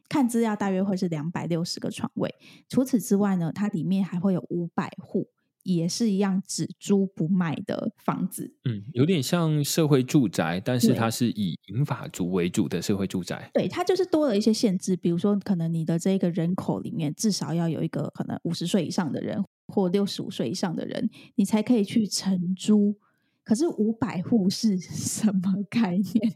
[0.09, 2.35] 看资料大约会是两百六十个床位。
[2.69, 5.29] 除此之外呢，它里面还会有五百户，
[5.63, 8.55] 也是一样只租不卖的房子。
[8.65, 13.51] 嗯，有点像社会住宅，但是它是以银法族为主的社会住宅。
[13.53, 22.97] 对，它就是多了一些限制，比如说，可能你的这个人口里面至少要有一个可能五十岁以上的人，或六十五岁以上的人，你才可以去承租。
[23.47, 26.35] 可是五百户是什么概念？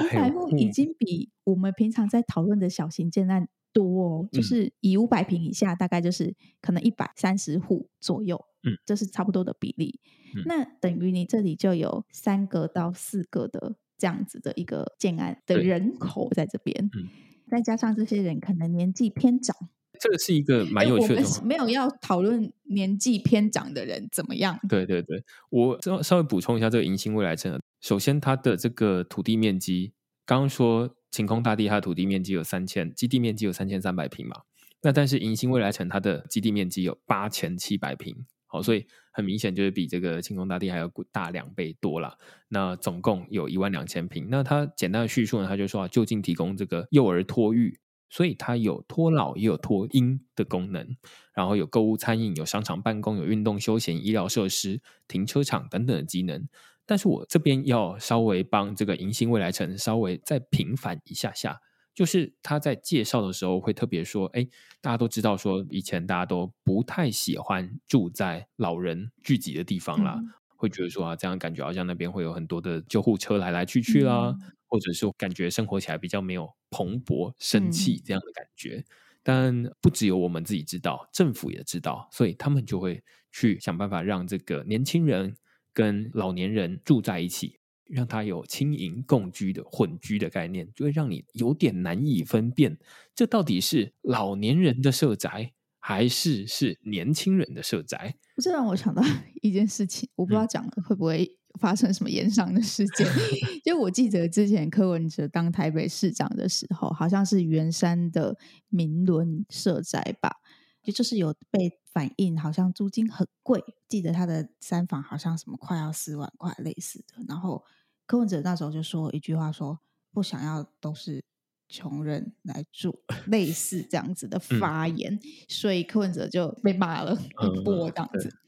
[0.00, 9.98] 五百户已经比我们平常在讨论的小型建案多哦，就是以五百平以下，大概就是可能一百三十户左右，嗯，这是差不多的比例。
[10.36, 17.08] 嗯、那等于你这里就有三个到四个的这样子的一个建案的人口在这边，嗯、
[17.50, 19.56] 再加上这些人可能年纪偏长。
[20.04, 24.60] 这个是一个蛮有趣的，没有要讨论年纪偏长的人怎么样。
[24.68, 27.58] 对对对，我稍稍微补充一下这个迎新未来城。
[27.80, 29.94] 首先，它的这个土地面积，
[30.26, 34.42] 刚刚说晴空大地它的土地面积有三千，基地面积有三千三百平嘛。
[34.82, 38.14] 那但是迎新未来城它的基地面积有八千七百平，
[38.46, 42.18] 好，所以很明显就是比这个晴空大地还要大两倍多了。
[42.48, 44.28] 那总共有一万两千平。
[44.28, 47.78] 那它简单的叙述呢，他就说啊，就近提供这个幼儿托育。
[48.08, 50.96] 所以它有托老也有托婴的功能，
[51.34, 56.48] 然后有购物、餐饮、有商场办公、有运动休闲、医疗设施、停车场等等的机能。
[56.86, 61.58] 但是我这边要稍微帮这个迎新未来城稍微再平反一下下，
[61.94, 64.46] 就是他在介绍的时候会特别说：“哎，
[64.80, 74.36] 大家都知道说以前大家都不太喜欢住在老人聚集的地方啦，嗯、会觉得说啊，这样感觉好像那边会有很多的救护车来来去去啦。
[74.38, 78.84] 嗯”或者是感觉生活起来比较没有蓬勃生气这样的感觉，嗯、
[79.22, 85.36] 但不只有我们自己知道，政府也知道，所以他们就会去想办法让这个年轻人
[85.72, 92.76] 跟老年人住在一起，让他有轻盈共居的混居的概念，就会让你有点难以分辨，
[93.14, 98.16] 这到底是老年人的社宅还是是年轻人的社宅？
[98.42, 99.04] 这让我想到
[99.40, 101.38] 一件事情，我不知道讲了会不会。
[101.60, 103.06] 发生什么炎上的事件？
[103.64, 108.36] 就我记得之前柯文哲当台北市长的时候，好像是圆山的
[108.68, 110.36] 明伦社宅吧，
[110.84, 117.24] 也就是有被反映好像租金很贵，记得他的三房好像什么快要四万块类似的。
[117.28, 117.64] 然后
[118.06, 119.78] 柯文哲那时候就说一句话说，
[120.12, 121.24] 不想要都是
[121.68, 128.28] 穷人来住， 类似这样子的发言，嗯、所以柯文哲就被骂了一波这样子。
[128.28, 128.38] 嗯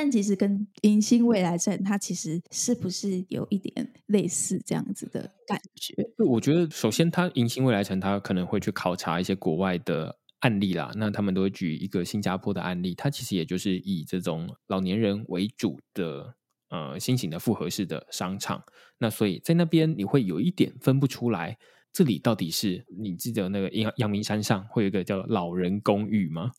[0.00, 5.92] 但其实跟迎新未来城，它其实是不是有一点类似这样子的感觉？
[6.24, 10.92] 我觉得，首先，它迎新未来城，它可能会去考察一些国外的案例啦。
[10.94, 16.32] 那他们都会举一个新加坡的案例，它其实也就是以这种老年人为主的
[16.70, 18.62] 呃新型的复合式的商场。
[18.98, 21.58] 那所以在那边，你会有一点分不出来，
[21.92, 26.52] 这里到底是你记得那个阳阳明山上会有一个叫老人公寓吗？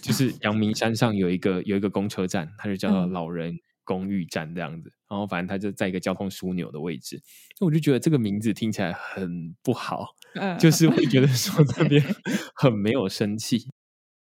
[0.00, 4.88] 就是阳明山上有一个有一个公车站，它就叫做老人公寓站这样子。
[4.88, 7.22] 嗯、然后反正它就在一个交通枢纽的位置，
[7.60, 12.02] 我就觉得这个名字听起来很不好，嗯、就是会觉得说那边
[12.56, 13.68] 很没有生气。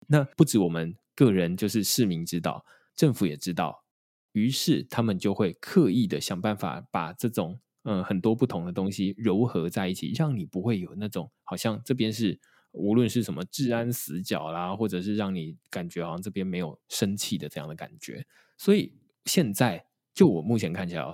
[0.09, 2.65] 那不止我们个人，就是市民知道，
[2.97, 3.85] 政府也知道，
[4.33, 12.41] 于是他们就会刻意的想办法把这种嗯很多不同的东西糅合在一起，让你不会有那种好像这边是。
[12.73, 18.93] 无论是什么治安死角啦，或者是让你感觉好像这边没有生气的这样的感觉，所以
[19.25, 21.05] 现在就我目前看起来，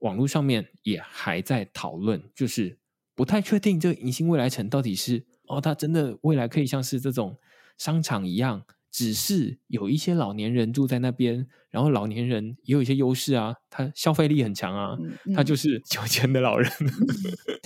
[0.00, 2.78] 网络上面也还在讨论，就是
[3.14, 7.38] 不太确定这个迎新未来城到底是哦，它真的未来可以像是这种
[7.78, 8.64] 商场一样。
[8.94, 16.70] 只是有一些老年人住在那边，然后老年人也有一些优势啊，他消费力很强啊，嗯嗯、他就是有钱的老人，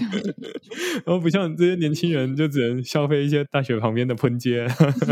[1.04, 4.66] 然后不像这些年轻人就只能消费一些大学旁边的喷街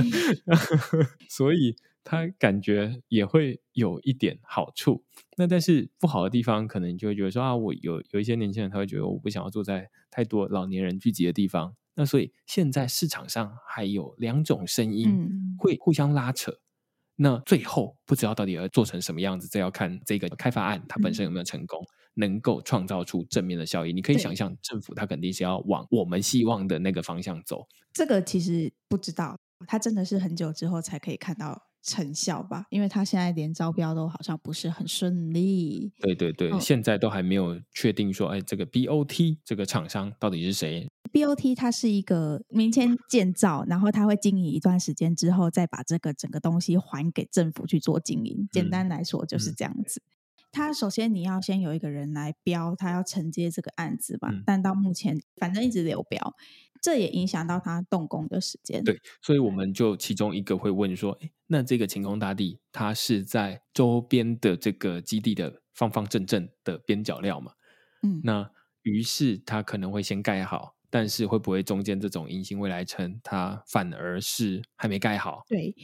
[1.28, 5.04] 所以他感觉也会有一点好处。
[5.36, 11.74] 那但是不好的地方，可能就会觉得说啊，我有有一些年轻人他会觉得我不想要住在太多老年人聚集的地方。
[11.96, 15.28] 那所以现在市场上还有两种声音
[15.58, 16.52] 会互相拉扯。
[16.52, 16.60] 嗯、
[17.16, 23.92] 那最后不知道到底要做成什么样子，这要看这个开发案它本身有没有成功，嗯、能够创造出正面的效益。
[23.92, 27.66] 你可以想象，政府它肯定是要往我们希望的那个方向走。
[27.94, 32.66] 这个其实不知道，它真的是很久之后才可以看到成效吧？
[32.68, 35.92] 因为他现在连招标都好像不是很顺利。
[36.00, 48.48] 对对对，哦、现在都还没有确定说，哎，这个 BOT 这个厂商到底是谁？BOT 它是一个民间建造，然后它会经营一段时间之后，再把这个整个东西还给政府去做经营。
[48.50, 50.02] 简单来说就是这样子。
[50.72, 54.28] 首先你要先有一个人来标，他要承接这个案子吧。
[54.30, 56.34] 嗯、但到目前反正一直流标，
[56.82, 58.82] 这也影响到他动工的时间。
[58.84, 67.52] 对，所以我们就其中一个会问说，哎那这个晴空大地，它是在周边的这个基地的方方正正的边角料嘛？
[68.02, 68.50] 嗯，那
[68.82, 70.74] 于是他可能会先盖好。
[70.88, 75.42] 但是会不会中间这种隐形未来城，它反而是还没盖好？
[75.48, 75.74] 对，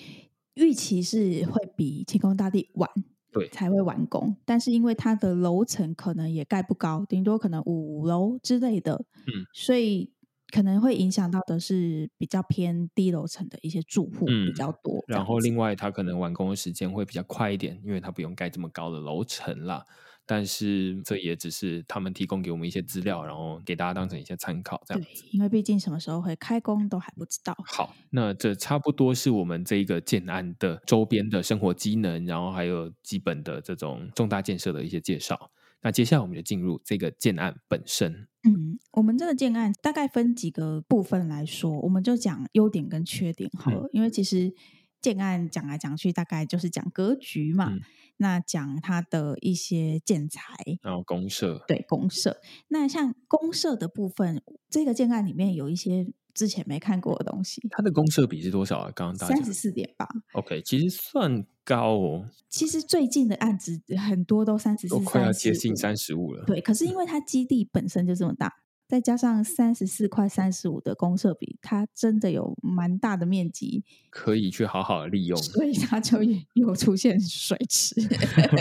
[0.54, 2.88] 预期是会比晴空大地晚，
[3.32, 4.36] 对，才会完工。
[4.44, 10.10] 但是因为它的楼层可能也盖不高，顶多可能五楼之类的，嗯，所以
[10.52, 14.98] 可能会影响到的是比较偏低楼层的一些住户比较多。
[15.08, 19.84] 嗯，然后另外它可能完工的时间会比较快一点，因为它不用盖这么高的楼层啦。
[20.24, 25.24] 但是这也只是他们提供给我们一些资料，然后给大家当成一些参考，这样子。
[25.32, 27.52] 因为毕竟什么时候会开工都还不知道。
[27.66, 35.50] 好，那这差不多是我们这一个建案的周边的生活机能，然后还有基本的这种重大建设的一些介绍。
[35.82, 38.28] 那接下来我们就进入这个建案本身。
[38.44, 44.54] 嗯，我们这个建案大概分几个部分来说，我们就讲优点跟缺点好了，嗯，因为其实。
[45.02, 47.72] 建案讲来讲去，大概就是讲格局嘛。
[47.72, 47.80] 嗯、
[48.18, 52.40] 那讲它的一些建材，然后公社，对公社。
[52.68, 57.60] 那像公社的部分，这个建案里面有一些之前没看过的东西。
[57.70, 58.92] 它的公设比是多少啊？
[58.94, 60.06] 刚刚三十四点八。
[60.32, 62.28] OK，其实算高哦。
[62.48, 66.44] 其实最近的案子很多都三十四，都快要接近三十五了。
[66.46, 68.52] 对，可是因为它基地本身就这么大。
[68.92, 76.18] 再加上三十四块三十五的公设比，它真的有蛮大的面积，可以去好好的利用，所以它就
[76.52, 77.98] 有出现水池，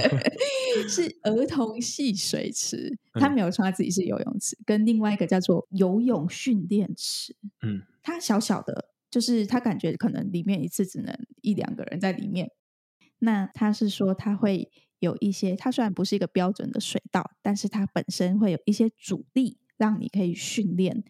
[0.88, 12.50] 是儿童戏水池，他没有说他自己是游泳池，跟另外一个叫做游泳训练池，嗯，它小小的，就是他感觉可能里面一次只能一两个人在里面，
[13.20, 19.58] 那他是说他会有一些，它虽然不是一个标准的水道，但是它本身会有一些阻力。
[19.82, 21.04] 让你可以训练，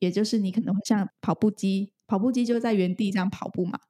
[0.00, 3.80] 也就是你可能会像跑步机，跑步机就在原地这样跑步嘛。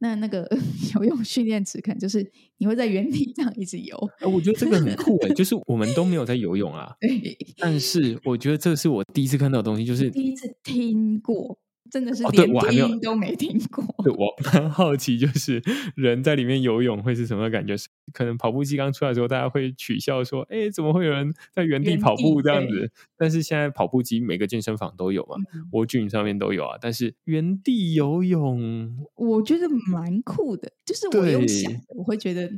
[0.00, 0.46] 那那个
[0.94, 3.96] 游泳训练池，可能就是你会在原地这样一直游。
[4.30, 6.94] 我觉得这个很酷诶，就是我们都没有在游泳啊。
[7.00, 7.36] 对。
[7.56, 11.58] 但是我觉得这是我第一次看到的东西，就是第一次听过。
[11.90, 13.84] 真的是连听都没听过。
[13.84, 15.62] 哦、对，我蛮好奇，就是
[15.96, 17.74] 人在里面游泳会是什么感觉？
[18.12, 25.36] 可能跑步机刚出来的时候，大家会取笑说：“哎，怎么会有人在原地跑步这样子？”但是现在跑步机每个健身房都有嘛
[25.72, 26.78] ，Wall Gym 上面都有啊。
[26.80, 30.72] 但是原地游泳，我觉得蛮酷的。
[30.86, 32.50] 就是我用想，我会觉得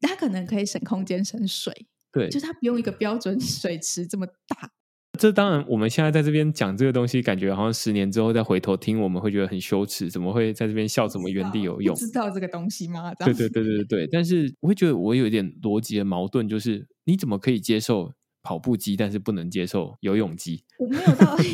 [0.00, 1.86] 它可能可以省空间、省水。
[2.10, 4.70] 对，就是它不用一个标准水池这么大。
[5.18, 11.08] 这当然，我们现在在这边讲这个东西，感觉好像十年之后再回头听，我们会觉得很羞耻，怎么会在这边笑？
[11.08, 11.94] 怎么原地游泳？
[11.96, 13.12] 知道这个东西吗？
[13.14, 14.06] 对对对对对。
[14.06, 18.12] 但是我会觉得我有一点逻辑的矛盾，就是你怎么可以接受
[18.42, 20.62] 跑步机，但是不能接受游泳机？
[20.78, 21.36] 我没有到。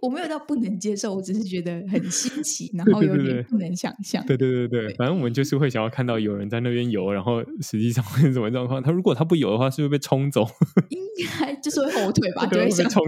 [0.00, 4.24] 我没有到不能接受，我只是觉得很新奇，然后有点不能想象。
[4.26, 8.82] 对对对对，对，反正我们就是会想要看到有人在那边游，然后实际上会是什么状况？
[8.82, 10.46] 他如果他不游的话，是不是被冲走？
[10.90, 13.02] 应该就是会后退吧，就会想冲，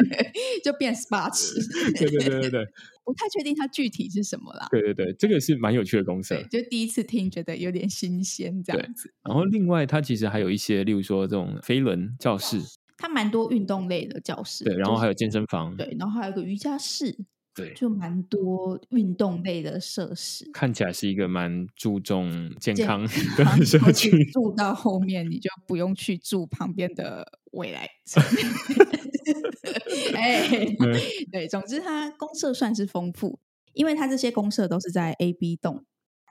[0.62, 1.54] 就变 SPA 池。
[1.98, 2.64] 对对对对对，
[3.04, 4.68] 不太确定它具体是什么啦。
[4.70, 9.12] 对对对，这个是蛮有趣的公设，就第一次听，觉得有点新鲜这样子。
[9.24, 12.60] 然后另外，它其实还有一些，例如说这种飞轮教室。
[13.00, 17.16] 它蛮多运动类的教室，对，然后还有健身房，对，然后还有个瑜伽室，
[17.54, 20.50] 对，就蛮多运动类的设施。
[20.52, 24.24] 看起来是一个蛮注重健康的社区。
[24.32, 27.88] 住到后面，你就不用去住旁边的未来。
[30.14, 30.66] 哎，
[31.30, 33.38] 对，总之它公社算是丰富，
[33.74, 35.84] 因为它这些公社都是在 A、B 栋。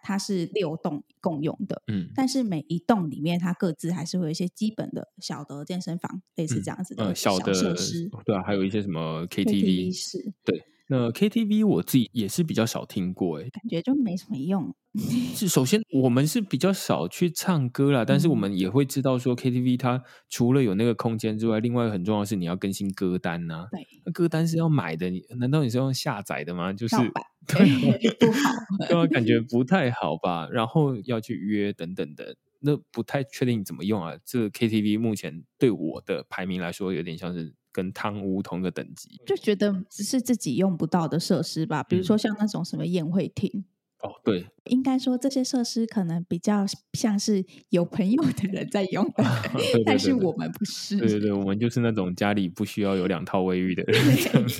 [0.07, 14.73] 它是六栋共用的，嗯，但是每一栋里面它各自还是会有一些基本的小的健身房，类似这样子的小设施，对啊，还有一些什么 KTV 室，对，那 KTV 我自己也是比较少听过，哎，感觉就没什么用。
[15.35, 26.73] 是首先我们是比较少去唱歌啦，但是我们也会知道说 KTV 它除了有那个空间之外，另外很重要的是你要更新歌单呐，对，那歌单是要买的，你难道你是用下载的吗？
[26.73, 26.95] 就是。
[27.47, 28.51] 对，不好，
[28.89, 30.49] 对啊，感觉不太好吧？
[30.51, 34.17] 然后要去约等等的，那不太确定怎么用啊。
[34.25, 37.53] 这个 KTV 目前对我的排名来说，有点像是。
[37.77, 43.65] 跟汤屋同个等级，就觉得只是自己用不到的设施吧，比如说像那种什么宴会厅。
[43.99, 49.23] 哦，对，应该说这些设施可能比较像是有朋友的人在用的，
[49.53, 50.97] 对对对对，但是我们不是。
[50.97, 54.01] 对对对，我们就是那种家里不需要有两套卫浴的人。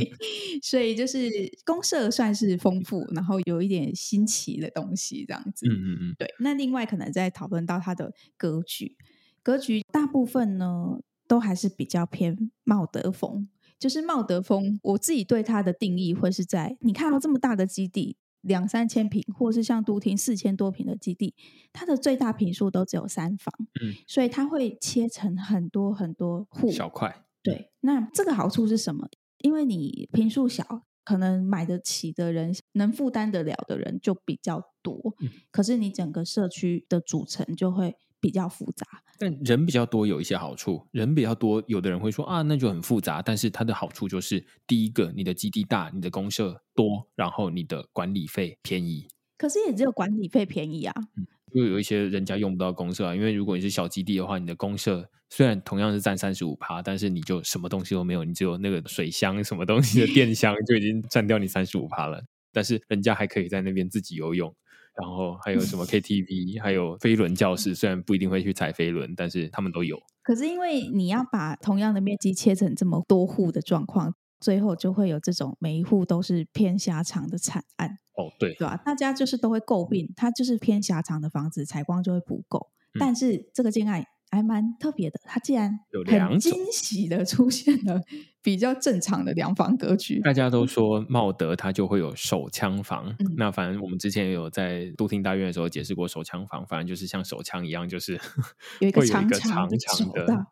[0.61, 1.29] 所以就是
[1.65, 5.67] 公社算是丰富，然后有一点新奇的东西这样子。
[5.67, 6.27] 嗯嗯嗯，对。
[6.39, 8.95] 那另外可能在讨论到它的格局，
[9.41, 10.99] 格局大部分呢。
[11.27, 14.79] 都还是比较偏茂德风，就是茂德风。
[14.81, 21.35] 我自己对它的定义会是在你看到这么大的基地，两三千平，或是像都厅四千多平的基地，
[21.73, 27.25] 它的最大坪数都只有三房，嗯，所以它会切成很多很多户小块。
[27.43, 29.07] 对，那这个好处是什么？
[29.39, 37.95] 因为你坪数小，可能买得起的人，能负担得了的人就比较多，嗯，可是你整个社区的组成就会。
[38.19, 38.85] 比较复杂，
[39.19, 40.87] 但人比较多有一些好处。
[40.91, 43.21] 人比较多，有的人会说啊，那就很复杂。
[43.21, 49.07] 但是它的好处就是，第一个，你的基地大，你的公社多，然后你的管理费便宜。
[49.37, 50.93] 可是也只有管理费便宜啊。
[51.15, 53.15] 嗯，因为有一些人家用不到公社啊。
[53.15, 62.23] 因为如果你是小基地的话，你的公社虽然同样是占三十五趴，但是你就什么东西都没有，你只有那个水箱什么东西的电箱就已经占掉你三十五趴了。
[62.51, 64.55] 但是人家还可以在那边自己游泳。
[64.99, 69.97] 然后还有什么 KTV，还有飞轮教室，虽然不一定会去踩飞轮，但是他们都有。
[70.23, 77.97] 可是因为你要把同样的面积切成这么多户的状况，最后就会有这种每一户都是偏狭长的惨案。
[78.15, 78.75] 哦，对，对吧？
[78.85, 82.67] 大家就是都会诟病，它就是偏狭长的房子，采光就会不够。
[82.93, 84.03] 嗯、但是这个建案。
[84.29, 88.01] 还蛮特别的，它竟然很惊喜的出现了
[88.41, 90.19] 比较正常的两房格局。
[90.21, 98.19] 大家都说茂德它就会有手枪房，嗯、那反正我们之前也有在都厅大院的时候解释过手枪房，反正就是像手枪一样，就是
[98.79, 99.77] 有一个长长的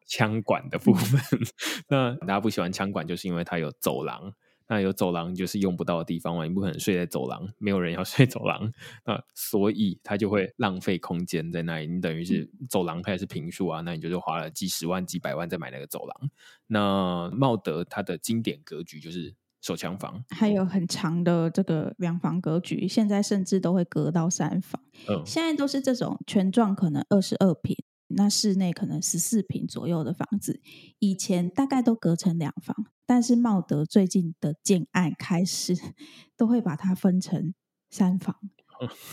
[0.07, 1.21] 枪管的部分。
[1.39, 1.45] 嗯、
[1.89, 4.33] 那大家不喜欢枪管，就是因为它有走廊。
[4.67, 8.71] 那有走廊就是用不到的地方嘛，你不可能睡在走廊，没有人要 睡走廊，
[9.05, 11.87] 那所以他就会浪费空间在那里。
[11.87, 13.81] 你等于是走廊还是平数啊？
[13.81, 16.29] 那你就是花了几十万、几百万在买那个走廊。
[16.67, 24.81] 那茂德它的经典格局就是手枪房，还有很长的这个两房格局，现在甚至都会隔到三房。
[25.07, 27.75] 嗯，现在都是这种全幢可能二十二平。
[28.07, 30.61] 那室内可能十四平左右的房子，
[30.99, 35.75] 以前大概都隔成两房，但是茂德最近的建案开始
[36.35, 37.53] 都会把它分成
[37.89, 38.35] 三房，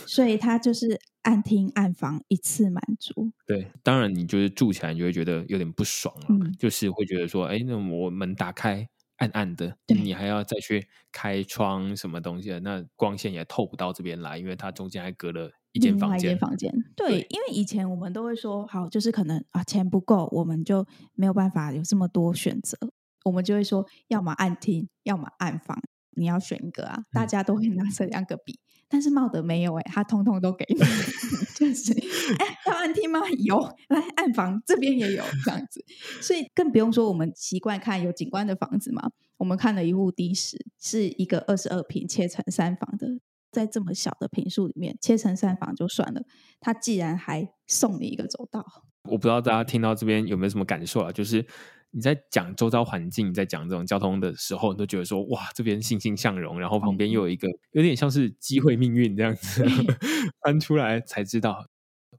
[0.05, 3.31] 所以它就是按厅按房一次满足。
[3.45, 8.87] 对，当然你就是住起来你就会觉得有点不爽了，嗯、就是会觉得说，哎，那我门打开
[9.17, 15.51] 暗暗的，你还要再去开窗什么东西的，那光线也透不到这边来，因为它中间还隔了。
[15.75, 20.85] 一间房间，房间，对，对，因为以前我们都会说，好，就是可能啊，钱不够，我们就
[21.15, 22.77] 没有办法有这么多选择，
[23.23, 30.75] 我们就会说，要么暗厅，要么暗房，你要选一个啊，大家都会拿这两个比，嗯、但是茂德没有哎、欸，他通通都给你，
[31.55, 31.93] 就是
[32.39, 33.21] 哎，要暗厅吗？
[33.45, 33.59] 有，
[33.89, 35.83] 来暗房这边也有这样子，
[36.21, 43.07] 所以更不用说我们习惯看有景观的房子嘛，我们看了一户的士，是一个二十二平切成三房的。
[43.53, 46.23] 在这么小的平数里面切成三房就算了，
[46.59, 48.65] 他既然还送你一个走道，
[49.03, 51.11] 我不知道大家听到这边有没有什么感受啊？
[51.11, 51.45] 就是
[51.93, 59.63] 你在讲周遭环境，在讲这种交通的时候，你都觉得说哇，这边欣欣向荣，然后旁边又有一个有点像是机会命运这样子
[60.43, 61.67] 翻出来才知道。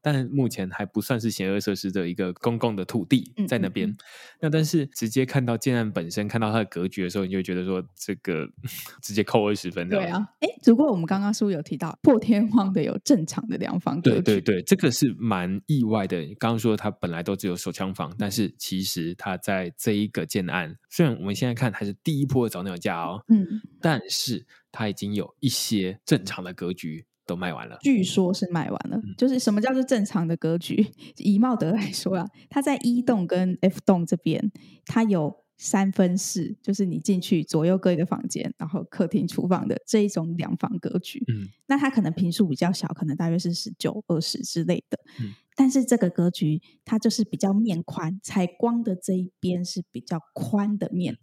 [0.05, 3.88] 但目前还不算是邪恶设施的一个公共的土地在那边。
[3.88, 3.96] 嗯嗯嗯，
[4.42, 8.46] 那但是直接看到建案本身，看到它的格局的时候，你就会觉得说这个
[9.02, 9.88] 直接扣二十分。
[9.88, 14.20] 对啊，哎，如果我们刚刚是不是有提到破天荒的有正常的两房格局？
[14.20, 16.22] 对对对，这个是蛮意外的。
[16.38, 23.46] 刚刚说它本来都只有手枪房，但是其实它在这一个建案，虽然我们现在看还是第一波的早鸟价哦，嗯，
[23.80, 27.07] 但是它已经有一些正常的格局。
[27.27, 28.97] 都卖完了，据说是卖完了。
[28.99, 30.87] 嗯、就是什么叫做正常的格局？
[31.18, 34.53] 以茂德来说啊，它在一栋跟 F 栋这边，
[34.85, 41.25] 它有三分室，就是你进去左右各一个房间，然后客厅、厨房的这一种两房格局。
[41.29, 44.99] 嗯，那它可能平数比较小，可能大约是十九、二十之类的。
[45.20, 51.16] 嗯，但是这个格局它就是比较面宽，采光的这一边是比较宽的面，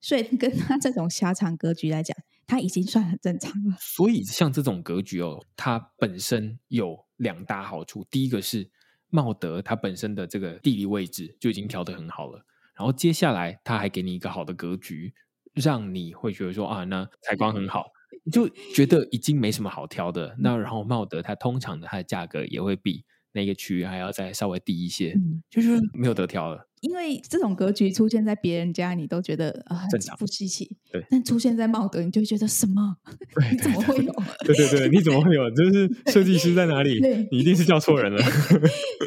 [0.00, 2.16] 所以跟它这种狭长格局来讲。
[2.48, 8.04] 它已经算很正常了，所以像这种格局哦，它本身有两大好处。
[8.10, 8.70] 第一个是
[9.10, 12.44] 茂德它本身的这个地理位置就已经调得很好了，
[12.74, 15.12] 然后接下来它还给你一个好的格局，
[15.52, 17.92] 让你会觉得说啊，那采光很好。
[18.24, 20.34] 你就觉得已经没什么好挑的。
[20.38, 26.67] 那然后茂德它通常的它的价格也会比那个区域还要再稍微低一些，嗯、就是没有得挑了。
[26.80, 30.76] 因为这种格局出现在别人家，你都觉得啊、呃、不稀奇。
[30.92, 32.96] 对，但出现在茂德，你就会觉得什么？
[33.50, 34.12] 你怎么会有？
[34.44, 35.50] 对对对，你怎么会有？
[35.50, 37.00] 就是 设计师在哪里？
[37.30, 38.22] 你一定是叫错人了。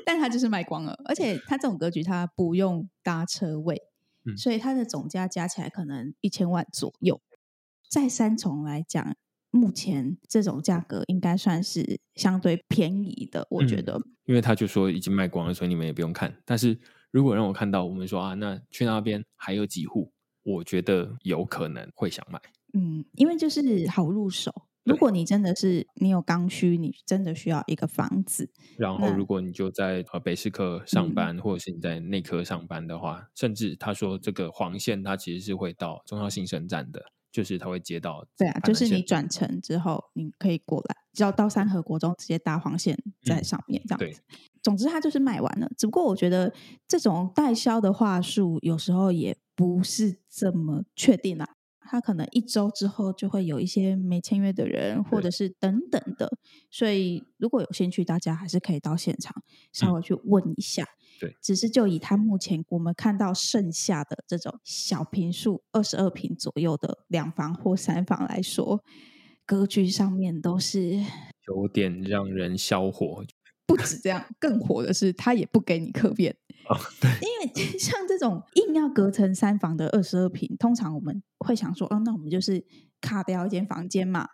[0.05, 3.82] 但他就是卖光了，而且他这种格局他不用搭车位，
[4.26, 7.22] 嗯、所以他的总价加起来可能一千万左右。
[7.89, 9.15] 在三重来讲，
[9.49, 13.93] 目前这种价格应该算是相对便宜的，我觉得。
[13.93, 16.38] 嗯、因为他就说已经卖光了，所以你们也不用看。
[16.45, 16.78] 但是。
[17.12, 20.12] 如果让我看到，我们说啊，那去那边还有几户，
[20.43, 22.41] 我觉得有可能会想买。
[22.74, 24.51] 嗯，因为就是好入手。
[24.84, 28.49] 如果你真的是你有刚需，你真的需要一个房子，
[28.80, 36.99] 然后如果你就在呃北市科上班，嗯、或者是你在内科上班的话，甚至他说这个黄线它其实是会到中央新生站的，
[37.32, 38.26] 就是他会接到。
[38.36, 44.24] 对啊，就是你转乘之后你可以过来，只要到三河国中直接搭黄线在上面这样子。
[44.62, 45.70] 总之，它就是卖完了。
[45.78, 46.53] 只不过，我觉得
[46.88, 51.55] 这种代销的话术有时候也不是这么确定啦。
[51.84, 56.38] 他可能一周之后就会有一些没签约的人，或者是等等的。
[56.70, 59.43] 所以，如果有兴趣，大家还是可以到现场
[59.74, 60.84] 稍微去问一下。
[60.84, 60.88] 嗯、
[61.20, 68.82] 对，只是就以他目前我们看到剩下的这种小平数二十二平左右的两房或三房来说，
[69.45, 70.91] 格局上面都是
[71.47, 73.26] 有点让人消火。
[73.76, 76.36] 不止这样，更火的是，他也不给你客变。
[76.67, 82.63] 哦，对，因为像这种硬要隔成三房的二十二平，通常我们会想说，哦，那我们就是
[82.99, 84.28] 卡掉一间房间嘛。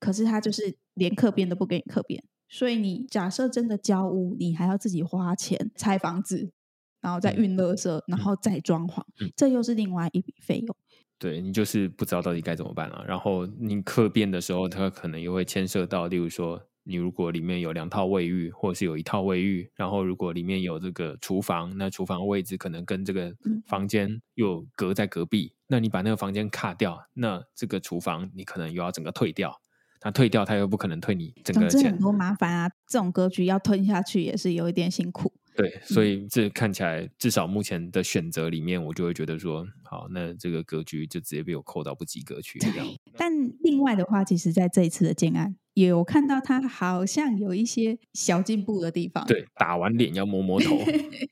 [0.00, 6.52] 可是他就是连客变都不给你客变，所以你假设真的交屋，你还要自己花钱拆房子，
[7.00, 10.76] 然后再运垃圾，嗯、然后再装潢，嗯、这又是另外一笔费用。
[11.18, 13.04] 对，你就是不知道到底该怎么办了，啊。
[13.06, 16.62] 然后你客变的时候，它可能又会牵涉到，例如说。
[16.88, 23.30] 你如果里面有两套卫浴，或者是有一套卫浴，然后如果里面有这个厨房，那厨房位置可能跟这个
[23.66, 29.60] 房间又隔在隔壁，嗯、那你把那个房间卡掉，那这个厨房你可能又要整个退掉，
[30.02, 35.34] 那退掉他又不可能退你整个钱，多麻烦啊，这种格局要吞下去也是有一点辛苦。
[35.58, 42.60] 对，所以这看起来至少目前的选择里面，我就会觉得说，好，那这个格局就直接被我扣到不及格去。
[43.16, 45.56] 但另外的话，其实在这一次的建案。
[45.74, 49.24] 有看到他好像有一些小进步的地方。
[49.26, 50.76] 对，打完脸要摸摸头。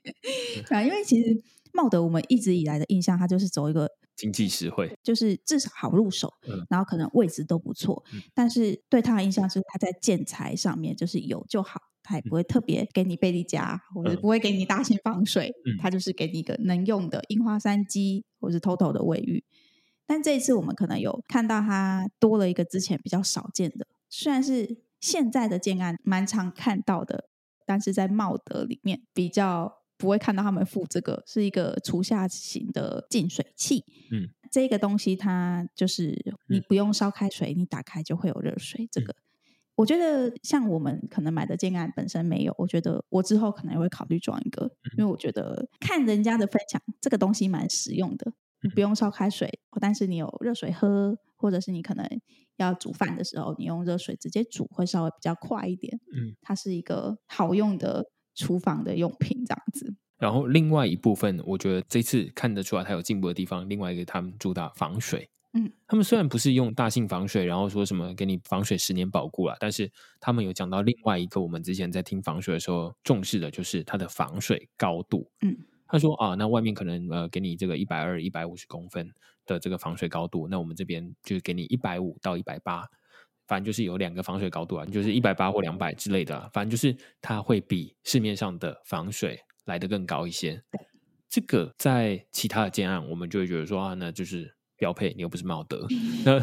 [0.71, 8.05] 啊，因为其实茂德我们一直以来的印象，他就是走一个经济实惠，就是至少好入手，嗯、然后可能位置都不错。
[8.13, 19.45] 嗯、但是对他的印象是他在建材上面就是有就好，他也不会特别给你贝利家，嗯、或者不会给你大型防水，嗯、他就是给你一个能用的樱花山鸡或是 TOTO 的卫浴。
[20.07, 23.89] 但这一次我们可能有看到它多了一个之前比较少见的。
[24.09, 27.29] 虽然是现在的建案蛮常看到的，
[27.67, 33.85] 但是在茂德里面比较不会看到他们附这个，是一个厨下型的净水器。
[34.13, 38.89] 嗯，这个东西它就是你不用烧开水，嗯、你打开就会有热水。
[38.93, 39.17] 这个、嗯、
[39.77, 48.33] 我觉得像我们可能买的建案本身没有，我觉得我之后可能也会考虑装一个，嗯、因为我觉得看人家的分享，这个东西蛮实用的。
[48.63, 52.09] 你不用烧开水，但是你有热水喝，或者是你可能
[52.57, 56.01] 要煮饭的时候，你用热水直接煮会稍微比较快一点。
[56.11, 59.95] 嗯，它是一个好用的厨房的用品，这样子。
[60.19, 63.69] 然后另外一部分，我觉得这次看得出来它有进步的地方。
[63.69, 65.29] 另外一个，他们主打防水。
[65.57, 69.91] 嗯，他们虽然不是用大型防水，然后说什么给你防水十年保固啊，但是
[70.21, 75.31] 他们有讲到另外一个，我们之前在听防水的时候重视的就是它的防水高度。
[75.41, 75.57] 嗯。
[75.89, 79.09] 他说啊，那外面可能呃给你这个一百二、一百五十公分
[79.47, 82.85] 的这个防水高度，那我们这边就给你一百五到一百八，
[83.47, 90.61] 反正就是有两个防水高度啊，就是一百八或两百之类的，反正就是它会比市面上的防水来得更高一些。
[91.29, 94.56] 这个在其他的建案，我们就会觉得说啊，那就是。
[94.79, 95.87] 标配，你又不是茂德。
[96.25, 96.39] 那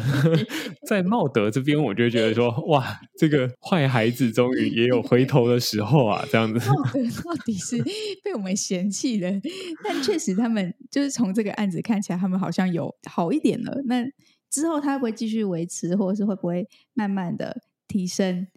[0.86, 6.58] 在茂德这边，我就觉得说，哇，这个坏孩子终于也有回头的时候啊，这样子。
[6.68, 7.78] 茂德到底是
[8.24, 9.30] 被我们嫌弃的，
[9.84, 13.82] 但确实他们就是从这个案子看起来，他们好像有好一点了。
[13.86, 14.04] 那
[14.50, 18.48] 之后他会不会继续维持，或者是会不会慢慢的提升，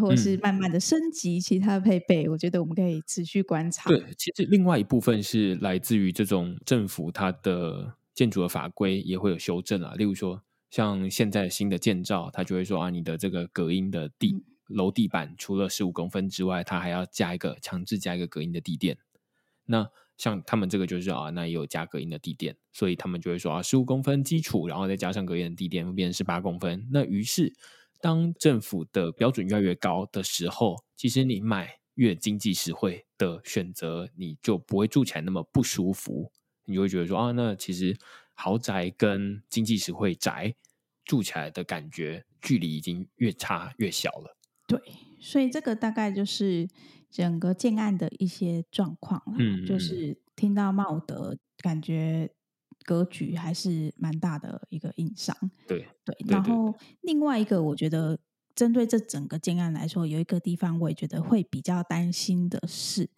[0.00, 2.24] 或者是慢慢的升级其他的配备？
[2.24, 3.88] 嗯、我觉得我们可以持续观察。
[3.88, 7.94] 对，其实另外一部分是来自于这种政府它的。
[8.18, 18.98] 建筑的法规也会有修正啊，例如说，像现在新的建造，它就会说啊，你的这个隔音的地楼地板除了十五公分之外，它还要加一个强制加一个隔音的地垫。
[19.66, 26.88] 那像他们这个就是啊，那也有加隔音的地垫，所以他们就会说啊，十五公分基础，然后再加上隔音的地垫，会变成十八公分。
[26.90, 27.54] 那于是，
[28.00, 36.32] 当政府的标准越来越高的时候，其实你买越经济实惠的选择，你就不会住起来那么不舒服。
[36.68, 37.96] 你就会觉得说啊，那其实
[38.34, 40.54] 豪宅跟经济实惠宅
[41.04, 44.36] 住起来的感觉距离已经越差越小了。
[44.68, 44.80] 对，
[45.18, 46.68] 所以这个大概就是。
[47.10, 52.30] 整个建案的一些状况，嗯，就是听到茂德，感觉
[52.84, 55.34] 格局还是蛮大的一个硬伤。
[55.66, 58.20] 对对，然后另外一个，我觉得
[58.54, 63.08] 针对这整个建案来说，有一个地方我也觉得会比较担心的是，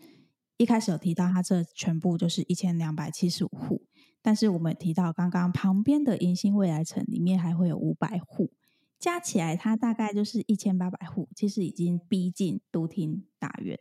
[0.60, 3.86] 一开始有提到它这全部就是一千两百七十五户，
[4.20, 8.52] 但是我们提到刚刚旁边的迎新未来城里面还会有五百户。
[8.98, 13.78] 加起来，它大概就是一千八百户，其实已经逼近都厅大院。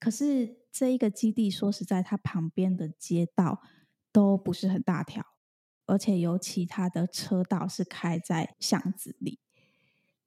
[0.00, 3.60] 可是这一个基地，说实在，它旁边的街道
[4.10, 5.24] 都不是很大条，
[5.86, 9.38] 而且尤其他的车道是开在巷子里，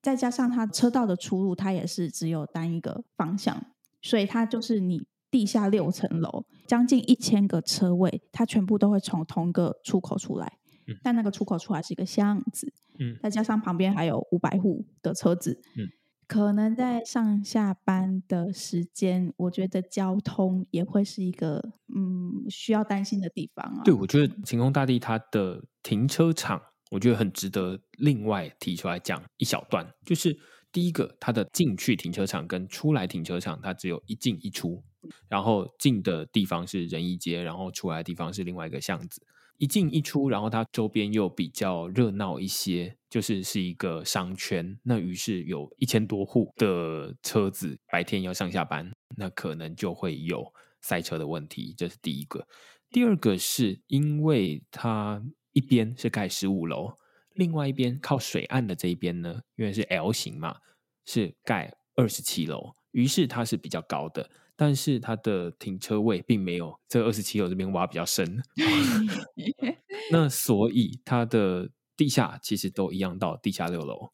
[0.02, 3.66] 再加上它车道的出入，它也是只有单一个方向，
[4.02, 10.60] 所以它就是你地下六层楼，将近一千个车位，它全部都会从同一个出口出来。
[11.02, 15.88] 但那个出口出来是一个巷子，嗯，再加上旁边还有五百户的车子，嗯，
[16.28, 23.82] 可能在上下班的时间，我觉得交通也会是一个嗯需要担心的地方啊。
[23.84, 26.62] 对，我觉得晴空大地它的停车场，
[26.92, 30.38] 我觉得很值得另外提出来讲一小段，就是
[30.74, 34.84] 第一个，它的进去停车场跟出来停车场，它只有一进一出，
[35.28, 39.26] 然后进的地方是仁义街，然后出来的地方是另外一个巷子。
[39.60, 44.78] 一进一出，然后它周边又比较热闹一些，就是是一个商圈。
[44.84, 50.52] 那于是有一千多户的车子白天要上下班，那可能就会有
[50.82, 51.74] 塞车的问题。
[51.78, 52.48] 这是第一个。
[52.90, 56.98] 第二个是因为它一边是盖十五楼，
[57.34, 60.58] 另外一边靠水岸的这一边呢，因为是 L 型嘛，
[61.06, 64.30] 是盖二十七楼，于是它是比较高的。
[64.56, 68.42] 但是它的停车位并没有这二十七楼这边挖比较深，
[70.12, 74.12] 那所以它的地下其实都一样到地下六楼。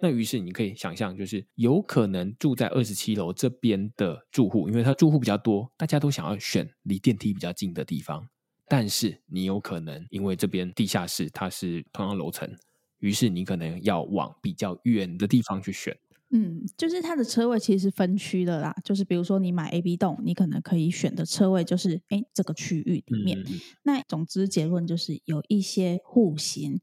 [0.00, 8.28] 那于是你可以想象，就是有可能住在二十七楼这边的住户，因为他住户比较多，大家都想要选离电梯比较近的地方。
[8.66, 12.50] 但是你有可能因为这边地下室它是同样楼层，
[12.98, 15.96] 于是你可能要往比较远的地方去选。
[16.36, 23.38] 嗯，就是它的车位其实是分区的啦，就是比如说你买 A、B 栋，你可能可以选的车位就是哎这个区域里面。
[23.84, 26.80] 那总之结论就是有一些户型，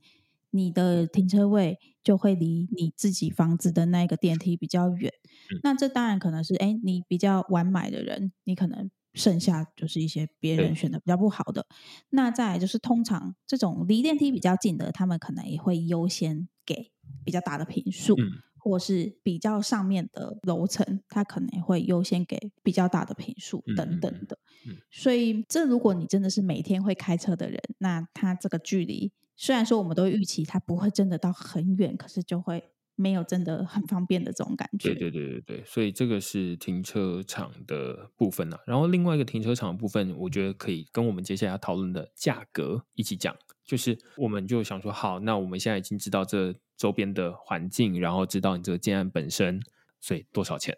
[0.51, 5.11] 你的停车位就会离你自己房子的那个电梯比较远。
[5.51, 11.63] 嗯、那这当然可能是哎你比较晚买的人，你可能剩下就是一些别人选的比较不好的。
[11.69, 11.75] 嗯、
[12.11, 16.93] 那再来就是通常这种离电梯比较近的，他们可能也会优先给
[17.25, 18.15] 比较大的平数。
[18.15, 18.31] 嗯
[18.63, 24.37] 或是比较上面的楼层，它可能会优先给比较大的坪数等等的。
[24.67, 32.63] 嗯嗯嗯、所以，这如果你真的是每天会开车的人，那它这个距离虽然说我们都预期它不会真的到很远，可是就会
[32.95, 34.93] 没有真的很方便的这种感觉。
[34.93, 38.59] 对对对对对，所以这个是停车场的部分啊。
[38.67, 43.35] 然后另外一个停车场的部分，我觉得可以跟我们接下来要讨论的价格一起讲。
[43.65, 49.61] 就是我们就想说，好，那我们现在已经知道这周边的环境，然后知道你这个建案本身，
[49.99, 50.75] 所以多少钱？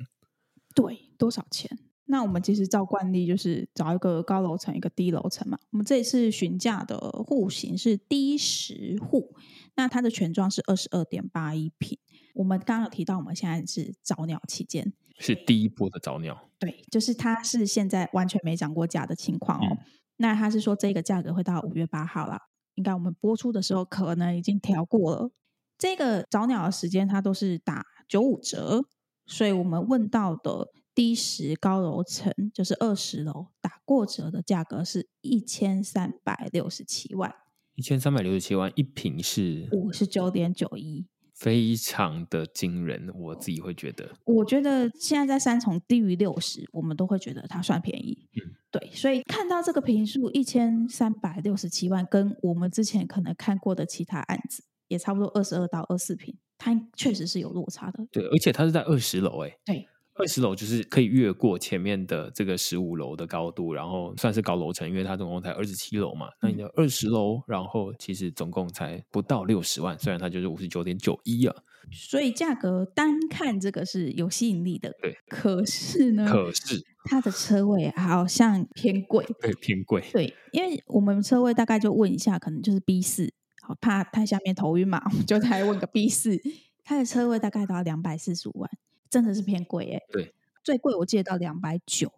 [0.76, 1.70] 对，多少钱？
[2.06, 5.58] 那我们其实照惯例就是找一个高楼层，一个低楼层嘛。
[5.72, 9.34] 我们这一次询价的户型是低十户，
[9.76, 11.98] 那它的权状是二十二点八一平。
[12.36, 16.50] 我们刚刚有提到，我们现在是早鸟期间，是第一波的早鸟。
[16.60, 19.68] 对，就是它是现在完全没涨过价的情况哦。
[19.72, 19.78] 嗯、
[20.18, 22.42] 那他是说这个价格会到五月八号啦。
[22.76, 25.32] 应该我们播出的时候可能已经调过了，
[25.78, 28.86] 这个早鸟的时间它都是打九五折，
[29.26, 37.34] 所以我们问到的低十高楼层就是二十楼，打过折的价格是一千三百六十七万，
[37.76, 41.08] 一千三百六十七万一平是五十九点九一。
[41.44, 44.10] 非常的惊人，我自己会觉得。
[44.24, 48.30] 我觉得现在在三重低于六十，我们都会觉得它算便宜。
[48.36, 58.08] 嗯，对，所以看到这个平数一千三百六十七万，跟我们之前可能看过的其他案子也差不多二十二到二十四平，它确实是有落差的。
[58.10, 59.86] 对，而且它是在二十楼，哎，对。
[60.16, 66.28] 二十楼就是可以越过前面的这个十五楼的高度，然后算是高楼层，因为它总共才二十七楼嘛。
[66.42, 71.56] 那你的二十楼，然后其实总共才不到六十万，虽然它就是五十九点九一啊。
[71.92, 75.18] 所以价格单看这个是有吸引力的，对。
[75.28, 76.26] 可是呢？
[76.26, 80.02] 可是它的车位好像偏贵， 对，偏贵。
[80.14, 86.40] 对，因为我们车位大概就问一下，可能就是 B 四，好怕太下面头晕嘛，我们就再问个 B 四，
[86.86, 88.72] 它的车位大概都要两百四十五万，
[89.14, 90.00] 真的是偏贵哎。
[90.12, 90.34] 对，
[90.64, 92.12] 最贵我记得到两百九，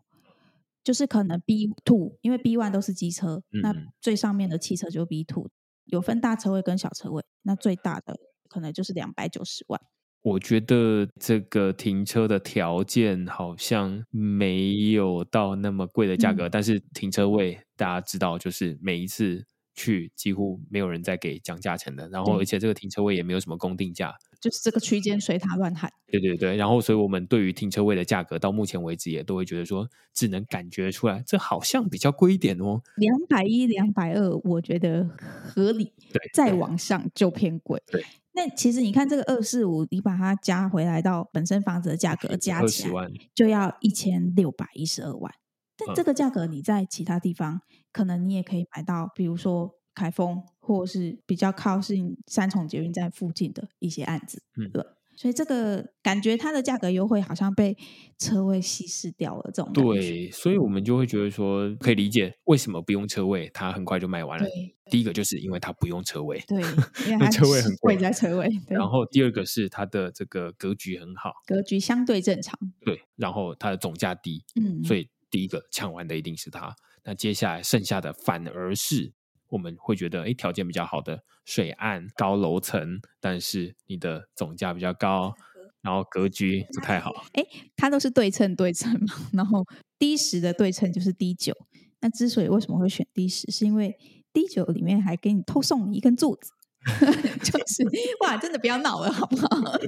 [0.82, 5.50] 就是可能 B two，因为 B one 都是机车，嗯、那最上面的汽车就是 B two，
[5.84, 8.18] 有分大车位跟小车位，那最大的
[8.48, 9.82] 可能就是两百九十万。
[10.22, 24.16] 我觉得这个停车的条件好像没有到那么贵的价格，嗯、但是停车位大家知道，就是每一次去几乎没有人再给讲价钱的，然后而且这个停车位也没有什么公定价，
[24.46, 25.92] 就是这个区间随他乱喊。
[26.06, 32.80] 对对对，然后所以我们对于停车位的价格到目前为止也都会觉得说，只能感觉出来，这好像比较贵一点哦。
[32.98, 35.92] 两百一、两百二，我觉得合理。
[36.14, 37.82] 对，再往上就偏贵。
[37.88, 38.06] 对。
[38.34, 45.34] 那其实你看这个二四五，你把它加回来到本身房子的价格加起来，就要一千六百一十二万。
[45.76, 54.84] 但这个价格你在其他地方，可能你也可以买到，比如说凯丰，或者是比较靠近三重捷运站附近的一些案子，嗯，对。
[55.18, 57.78] 所以这个感觉它的价格优惠好像被
[58.18, 64.46] 车位稀释掉了，这种对，所以我们就会觉得说可以理解为什么不用车位，它很快就卖完了。
[64.92, 66.62] 第一个就是因为它不用车位，对，
[67.10, 68.50] 因为 车位很贵，在车位。
[68.68, 72.60] 然后第二个是它的这个格局很好，格局相对正常。
[72.84, 76.76] 对，然后它的总价低，嗯，所以第一个抢完的一定是它。
[77.06, 79.14] 那接下来剩下的反而是。
[79.50, 85.34] 我们会觉得，哎，条件比较好的水岸高楼层，但是你的总价比较高，
[85.82, 87.12] 然后格局不太好。
[87.34, 87.44] 哎，
[87.76, 89.64] 它都是对称对称嘛， 然后
[90.00, 91.54] D 十的对称就是 D 九。
[92.02, 93.96] 那之所以为什么会选 D 十，是因为
[94.34, 96.52] D 九里面还给你偷送你一根柱子，
[97.44, 97.84] 就是
[98.22, 99.78] 哇，真的不要闹了，好不好？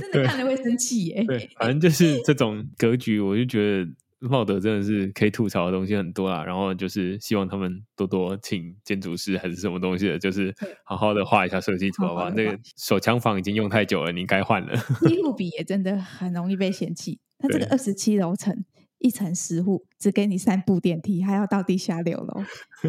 [0.00, 1.24] 真的看了会生气耶。
[1.24, 3.90] 对，反正就是这种格局，我就觉得。
[4.28, 10.54] 茂德真的是可以吐槽的东西很多啦，然后就是希望他们多多请建筑师还是什么东西的，就是
[10.84, 12.32] 好好的画一下设计图吧。
[12.36, 14.76] 那个手枪房已经用太久了，你该换了。
[15.06, 17.18] 积户比也真的很容易被嫌弃。
[17.38, 18.64] 他这个二十七楼层，
[18.98, 22.44] 一层十户，只给你三部电梯，还要到地下六楼，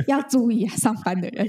[0.07, 1.47] 要注意啊，上班的人。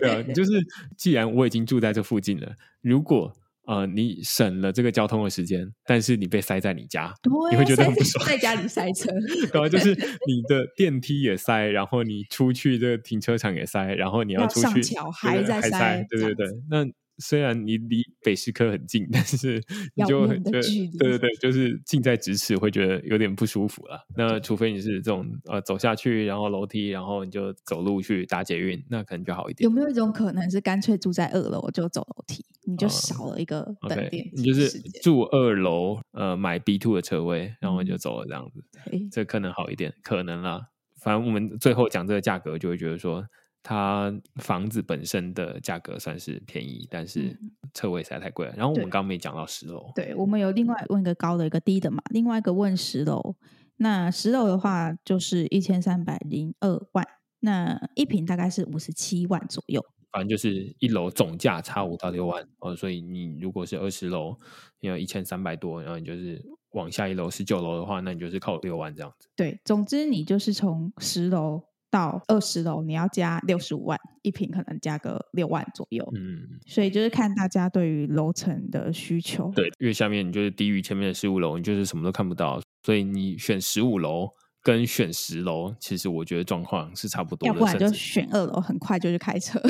[0.00, 0.50] 对啊，就是
[0.96, 3.32] 既然我已经住在这附近了，如果。
[3.70, 7.14] 呃，你省了这个交通的时间，但是你被塞在你家，
[7.52, 8.26] 你会觉得很不爽。
[8.26, 9.10] 在家里塞车，
[9.52, 16.84] 然后就是你的电梯也塞，然后你出去这个停车场也塞，然后你要出去要还在，塞，对对对，那。
[17.20, 19.62] 虽然你离北师科很近，但是
[19.94, 24.04] 你就会觉得对对对，就是近在咫尺，会觉得有点不舒服了。
[24.16, 29.64] 那除非你是这种呃走下去，然后楼梯，然后你就走路去搭捷运，那可能就好一点。
[29.64, 40.68] 有没有一种可能是干脆住在二楼就走楼梯，你就少了一个等电梯、你就是住二楼，呃，买 B two 的车位，然后就走了这样子，嗯、这可能好一点，可能啦。
[41.02, 43.26] 反正我们最后讲这个价格，就会觉得说。
[43.62, 47.38] 它房子本身的价格算是便宜，但是
[47.74, 48.54] 车位实在太贵了。
[48.56, 52.02] 然后我们刚刚没讲到十楼，对，我们有另外问一个高的，一个低的嘛。
[52.10, 53.36] 另外一个问十楼，
[53.76, 57.06] 那十楼的话就是一千三百零二万，
[57.40, 59.84] 那一平大概是五十七万左右。
[60.10, 64.36] 反正就是一楼总价差五到六万哦，所以你如果是二十楼，
[64.80, 69.28] 你要一千三百多，然后你就是往下一楼十九楼的话，那你就是靠六万这样子。
[69.36, 71.62] 对，总之你就是从十楼。
[71.90, 76.08] 到二十楼，你要加六十五万一平，可能加个六万左右。
[76.14, 79.50] 嗯，所以就是看大家对于楼层的需求。
[79.54, 82.60] 对，越下面你就是低于前面的十五楼，你就是什么都看不到。
[82.84, 84.28] 所以你选十五楼
[84.62, 87.52] 跟选十楼，其实我觉得状况是差不多的。
[87.52, 89.60] 要不然就选二楼，很快就去开车。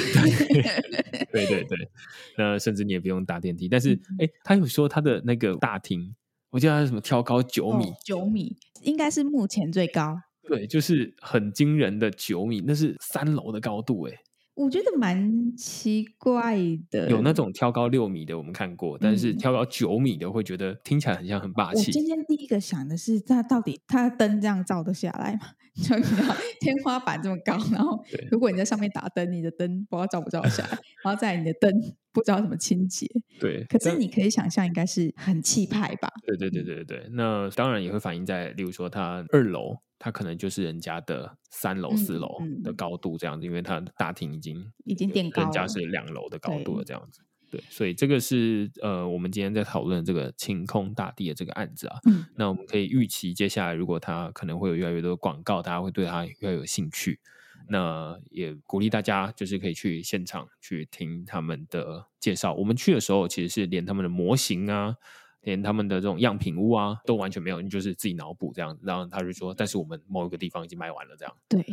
[1.32, 1.78] 对对对，
[2.36, 3.68] 那甚至你也不用搭电梯。
[3.68, 6.14] 但是，哎、嗯，他有说他的那个大厅，
[6.50, 10.20] 我记得他是什么挑高九米，九、哦、米应该是目前最高。
[10.50, 14.12] 对，就是很惊人的九米，那是三楼的高度哎，
[14.54, 16.58] 我觉得蛮奇怪
[16.90, 17.08] 的。
[17.08, 21.86] 有那种挑高六米的，我们看过，但是挑高九米的，会觉得听起来很像很霸气。
[21.86, 25.52] 我今天第一个想的是，它到底它灯这样照得下来吗？
[25.76, 30.70] 就你知道天花板这么高，然后 如果你在上面打灯，你的灯不知道照不照得下来，
[31.04, 31.72] 然后再你的灯
[32.12, 33.06] 不知道怎么清洁。
[33.38, 36.10] 对，可是你可以想象，应该是很气派吧？
[36.26, 39.76] 对对对对对，那当然也会反映在，例如说它二楼。
[40.02, 47.20] 它可能就是人家的三楼、四楼的高度这样子，嗯嗯、因为它大厅已经已经垫高了，人家是两楼的高度了这样子。
[47.50, 51.98] 对，对，所以这个是呃，我们今天在讨论这个晴空大地的这个案子啊。
[52.06, 57.20] 嗯，那我们可以预期，接下来如果它可能会有越来越多的广告，大家会对它越来越有兴趣。
[57.68, 62.54] 那也鼓励大家，就是可以去现场去听他们的介绍。
[62.54, 64.96] 我们去的时候，其实是连他们的模型啊。
[65.42, 68.78] 连他们的这种样品屋啊都完全没有，你就是自己脑补这样。
[68.82, 71.36] 然后他就说，但是我们某一个地方已经卖完了，这样。
[71.48, 71.64] 对。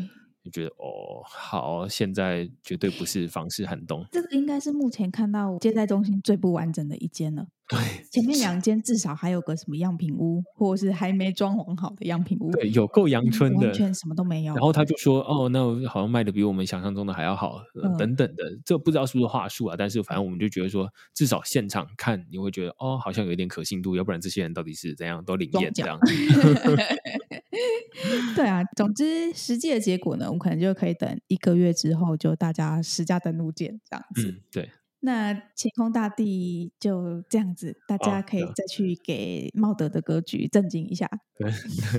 [0.47, 4.05] 你觉得哦，好，现在绝对不是房市寒冬。
[4.13, 7.45] 这个应该是目前看到接待中心最不完整的一间了。
[7.67, 7.77] 对，
[8.09, 12.49] 前面两间至少还有个什么样品屋，或者是还没装潢好的样品屋。
[12.51, 14.53] 对，有够阳春的，完全什么都没有。
[14.53, 19.75] 然后他就说：“哦，那好像卖的比我们想象中的还要好，嗯、等等的。”这不知道是不是话术啊？
[19.77, 23.97] 但是反正我们就觉得说，至少现场看你会觉得哦，好像有一点可信度。
[23.97, 25.99] 要不然这些人到底是怎样都灵验这样。
[28.35, 34.27] 对啊，总之实际的结果呢，我们可能就可以等一个月之后，就大家实价登录见这样子。
[34.29, 34.69] 嗯，对。
[34.99, 41.07] 那晴空大地就这样子，大家可以再去给茂德的格局震惊一下。
[41.37, 41.51] 对，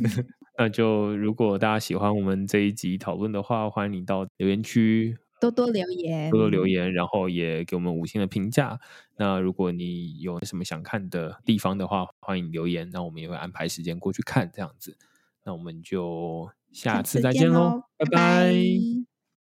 [0.58, 8.80] 那就如果大家喜欢我们这一集讨论的话，欢迎你到留言区多多留言，多多留言，然后也给我们五星的评价。
[9.16, 14.96] 那如果你有什么想看的地方的话，欢迎留言，那我们也会安排时间过去看这样子。
[15.48, 18.10] 那我们就下次再见喽，拜拜。
[18.10, 19.07] 拜拜。